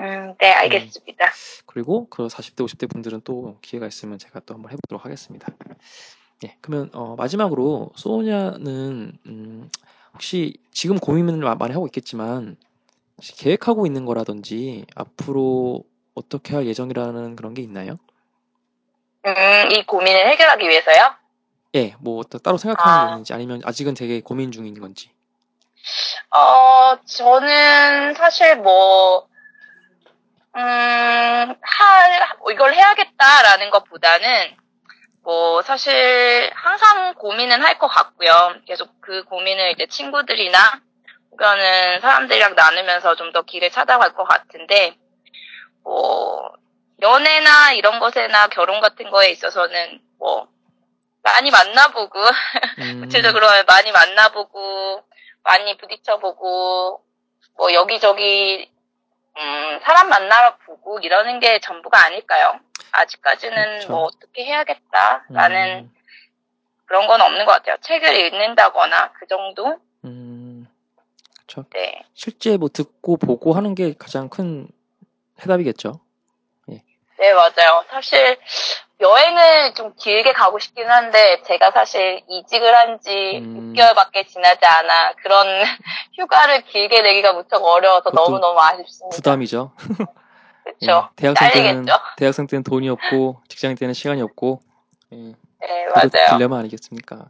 음, 0.00 0.34
네, 0.40 0.52
알겠습니다. 0.52 1.24
음. 1.26 1.30
그리고 1.66 2.08
그 2.08 2.26
40대, 2.26 2.64
50대 2.64 2.88
분들은 2.90 3.20
또 3.24 3.58
기회가 3.60 3.86
있으면 3.86 4.18
제가 4.18 4.40
또 4.40 4.54
한번 4.54 4.72
해 4.72 4.76
보도록 4.76 5.04
하겠습니다. 5.04 5.48
예, 6.44 6.56
그러면 6.60 6.90
어, 6.94 7.14
마지막으로 7.16 7.92
소냐는 7.94 9.18
음, 9.26 9.70
혹시 10.14 10.56
지금 10.72 10.98
고민을 10.98 11.38
많이 11.56 11.72
하고 11.72 11.86
있겠지만 11.86 12.56
계획하고 13.20 13.86
있는 13.86 14.04
거라든지 14.04 14.86
앞으로 14.94 15.84
어떻게 16.14 16.54
할 16.54 16.66
예정이라는 16.66 17.36
그런 17.36 17.54
게 17.54 17.62
있나요? 17.62 17.98
음, 19.24 19.32
이 19.70 19.84
고민을 19.86 20.28
해결하기 20.28 20.68
위해서요? 20.68 21.14
예, 21.74 21.94
뭐 22.00 22.22
따로 22.24 22.58
생각하는 22.58 22.96
아. 22.98 23.00
게 23.00 23.10
있는지 23.10 23.32
아니면 23.32 23.62
아직은 23.64 23.94
되게 23.94 24.20
고민 24.20 24.50
중인 24.52 24.78
건지. 24.80 25.10
어, 26.34 26.96
저는 27.06 28.14
사실 28.14 28.56
뭐, 28.56 29.28
음, 30.54 30.60
할, 30.60 31.56
이걸 32.52 32.74
해야겠다라는 32.74 33.70
것보다는 33.70 34.56
뭐 35.22 35.62
사실 35.62 36.50
항상 36.54 37.14
고민은 37.14 37.62
할 37.62 37.78
것 37.78 37.88
같고요. 37.88 38.30
계속 38.66 39.00
그 39.00 39.24
고민을 39.24 39.72
이제 39.72 39.86
친구들이나 39.86 40.58
혹은 41.32 42.00
사람들이랑 42.00 42.54
나누면서 42.54 43.14
좀 43.16 43.32
더 43.32 43.42
길을 43.42 43.70
찾아갈 43.70 44.14
것 44.14 44.24
같은데 44.24 44.94
뭐 45.82 46.52
연애나 47.00 47.72
이런 47.72 47.98
것에나 47.98 48.48
결혼 48.48 48.80
같은 48.80 49.10
거에 49.10 49.30
있어서는 49.30 50.00
뭐 50.18 50.48
많이 51.22 51.50
만나보고 51.50 52.18
음. 52.80 53.00
구체적으로 53.00 53.46
많이 53.66 53.90
만나보고 53.90 55.02
많이 55.44 55.76
부딪혀보고 55.78 57.02
뭐 57.56 57.72
여기저기 57.72 58.70
음, 59.38 59.80
사람 59.82 60.10
만나보고 60.10 60.98
이러는 61.00 61.40
게 61.40 61.58
전부가 61.60 62.04
아닐까요? 62.04 62.60
아직까지는 62.92 63.64
그렇죠. 63.64 63.92
뭐 63.92 64.02
어떻게 64.04 64.44
해야겠다라는 64.44 65.78
음. 65.84 65.94
그런 66.84 67.06
건 67.06 67.22
없는 67.22 67.46
것 67.46 67.52
같아요. 67.52 67.76
책을 67.80 68.14
읽는다거나 68.14 69.12
그 69.12 69.26
정도. 69.26 69.78
음, 70.04 70.41
그렇죠. 71.46 71.68
네. 71.74 72.02
실제 72.14 72.56
뭐 72.56 72.68
듣고 72.68 73.16
보고 73.16 73.52
하는 73.52 73.74
게 73.74 73.94
가장 73.98 74.28
큰 74.28 74.68
해답이겠죠. 75.40 76.00
예. 76.70 76.82
네 77.18 77.32
맞아요. 77.34 77.84
사실 77.90 78.38
여행을 79.00 79.74
좀 79.74 79.94
길게 79.96 80.32
가고 80.32 80.58
싶긴 80.58 80.88
한데 80.88 81.42
제가 81.46 81.72
사실 81.72 82.22
이직을 82.28 82.74
한지 82.74 83.38
음... 83.38 83.74
6개월밖에 83.74 84.28
지나지 84.28 84.64
않아 84.64 85.14
그런 85.14 85.46
휴가를 86.14 86.62
길게 86.62 87.02
내기가 87.02 87.32
무척 87.32 87.64
어려워서 87.64 88.10
너무 88.10 88.38
너무 88.38 88.60
아쉽습니다. 88.60 89.16
부담이죠. 89.16 89.72
그렇죠. 90.64 91.08
예, 91.10 91.16
대학생 91.16 91.50
때는 91.52 91.86
대학생 92.16 92.46
때는 92.46 92.62
돈이 92.62 92.88
없고 92.88 93.42
직장인 93.48 93.76
때는 93.76 93.94
시간이 93.94 94.22
없고 94.22 94.60
예. 95.12 95.16
네 95.16 95.86
맞아요. 95.94 96.28
딜레마 96.30 96.58
아니겠습니까? 96.58 97.28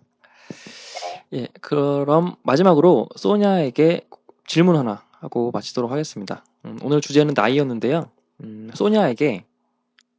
네. 1.32 1.38
예 1.42 1.46
그럼 1.60 2.36
마지막으로 2.42 3.08
소냐에게 3.16 4.06
질문 4.46 4.76
하나 4.76 5.02
하고 5.20 5.50
마치도록 5.52 5.90
하겠습니다. 5.90 6.44
음, 6.64 6.78
오늘 6.82 7.00
주제는 7.00 7.34
나이였는데요. 7.36 8.10
음, 8.40 8.70
소냐에게 8.74 9.44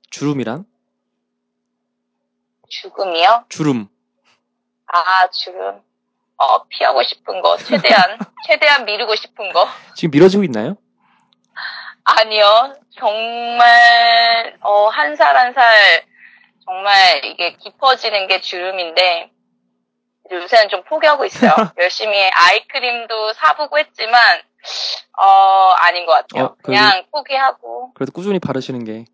주름이란? 0.09 0.65
죽음이요? 2.69 3.45
주름. 3.49 3.87
아 4.87 5.27
주름. 5.29 5.81
어 6.37 6.63
피하고 6.67 7.03
싶은 7.03 7.41
거 7.41 7.57
최대한 7.57 8.17
최대한 8.47 8.85
미루고 8.85 9.15
싶은 9.15 9.53
거. 9.53 9.67
지금 9.95 10.11
미뤄지고 10.11 10.43
있나요? 10.43 10.75
아니요. 12.05 12.73
정말 12.97 14.57
어, 14.61 14.87
한 14.87 15.15
살 15.15 15.35
한살 15.37 16.05
정말 16.65 17.23
이게 17.25 17.55
깊어지는 17.57 18.27
게 18.27 18.41
주름인데 18.41 19.31
요새는 20.31 20.69
좀 20.69 20.83
포기하고 20.83 21.25
있어요. 21.25 21.51
열심히 21.77 22.29
아이크림도 22.33 23.33
사보고 23.33 23.77
했지만 23.77 24.41
어 25.17 25.73
아닌 25.77 26.05
것 26.05 26.13
같아요. 26.13 26.45
어, 26.45 26.55
그냥 26.63 27.05
포기하고. 27.11 27.93
그래도 27.93 28.11
꾸준히 28.11 28.39
바르시는 28.39 28.83
게 28.83 29.05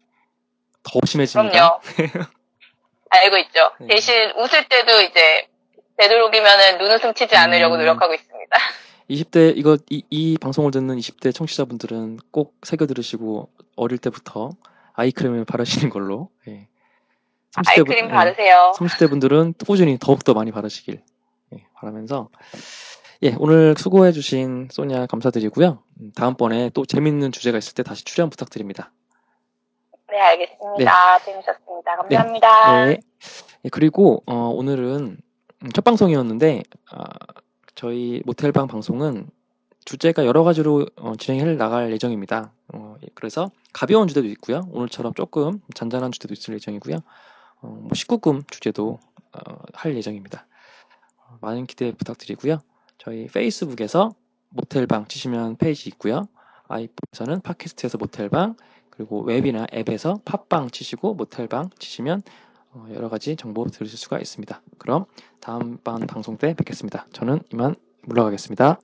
더 0.83 0.99
심해집니다. 1.05 1.79
그럼요. 1.95 2.25
알고 3.09 3.37
있죠. 3.37 3.71
네. 3.79 3.87
대신 3.87 4.15
웃을 4.37 4.67
때도 4.67 5.01
이제 5.01 5.47
되도록이면은 5.97 6.77
눈웃음 6.77 7.13
치지 7.13 7.35
않으려고 7.35 7.75
음... 7.75 7.79
노력하고 7.79 8.13
있습니다. 8.13 8.57
20대 9.09 9.53
이거 9.57 9.77
이, 9.89 10.03
이 10.09 10.37
방송을 10.37 10.71
듣는 10.71 10.97
20대 10.97 11.33
청취자분들은 11.33 12.19
꼭 12.31 12.55
새겨 12.63 12.85
들으시고 12.85 13.49
어릴 13.75 13.97
때부터 13.97 14.51
아이크림을 14.93 15.45
바르시는 15.45 15.89
걸로. 15.89 16.29
예. 16.47 16.67
30대 17.55 17.69
아이크림 17.69 18.05
분, 18.07 18.15
바르세요. 18.15 18.73
예, 18.73 18.85
30대 18.85 19.09
분들은 19.09 19.53
꾸준히 19.65 19.97
더욱더 19.99 20.33
많이 20.33 20.51
바르시길 20.51 21.01
예, 21.53 21.65
바라면서 21.75 22.29
예, 23.23 23.35
오늘 23.37 23.75
수고해 23.77 24.11
주신 24.11 24.69
소냐 24.71 25.07
감사드리고요. 25.07 25.83
음, 26.01 26.11
다음번에 26.15 26.69
또 26.73 26.85
재밌는 26.85 27.31
주제가 27.31 27.57
있을 27.57 27.73
때 27.73 27.83
다시 27.83 28.05
출연 28.05 28.29
부탁드립니다. 28.29 28.91
네, 30.09 30.19
알겠습니다. 30.19 31.17
네. 31.17 31.25
재밌었습니다. 31.25 31.95
감사합니다. 31.97 32.85
네. 32.85 32.85
네. 32.85 32.99
예, 33.65 33.69
그리고 33.69 34.23
어, 34.25 34.49
오늘은 34.49 35.17
첫 35.73 35.83
방송이었는데 35.83 36.63
어, 36.93 37.03
저희 37.75 38.21
모텔방 38.25 38.67
방송은 38.67 39.29
주제가 39.85 40.25
여러 40.25 40.43
가지로 40.43 40.85
어, 40.97 41.13
진행해 41.17 41.55
나갈 41.55 41.91
예정입니다. 41.91 42.51
어, 42.73 42.95
예, 43.03 43.07
그래서 43.15 43.51
가벼운 43.73 44.07
주제도 44.07 44.27
있고요. 44.27 44.61
오늘처럼 44.71 45.13
조금 45.13 45.61
잔잔한 45.75 46.11
주제도 46.11 46.33
있을 46.33 46.53
예정이고요. 46.55 46.97
어, 47.61 47.67
뭐 47.67 47.89
19금 47.89 48.49
주제도 48.49 48.99
어, 49.33 49.55
할 49.73 49.95
예정입니다. 49.95 50.47
어, 51.17 51.37
많은 51.41 51.65
기대 51.65 51.91
부탁드리고요. 51.91 52.61
저희 52.97 53.27
페이스북에서 53.27 54.13
모텔방 54.49 55.07
치시면 55.07 55.57
페이지 55.57 55.89
있고요. 55.89 56.27
아이폰에서는 56.67 57.41
팟캐스트에서 57.41 57.97
모텔방 57.97 58.55
그리고 58.89 59.21
웹이나 59.21 59.65
앱에서 59.73 60.21
팟방 60.25 60.69
치시고 60.69 61.13
모텔방 61.15 61.69
치시면 61.79 62.21
어, 62.71 62.87
여러 62.93 63.09
가지 63.09 63.35
정보 63.35 63.65
들으실 63.65 63.97
수가 63.97 64.19
있습니다. 64.19 64.61
그럼 64.77 65.05
다음 65.39 65.77
번 65.77 66.05
방송 66.05 66.37
때 66.37 66.53
뵙겠습니다. 66.53 67.07
저는 67.13 67.41
이만 67.51 67.75
물러가겠습니다. 68.03 68.79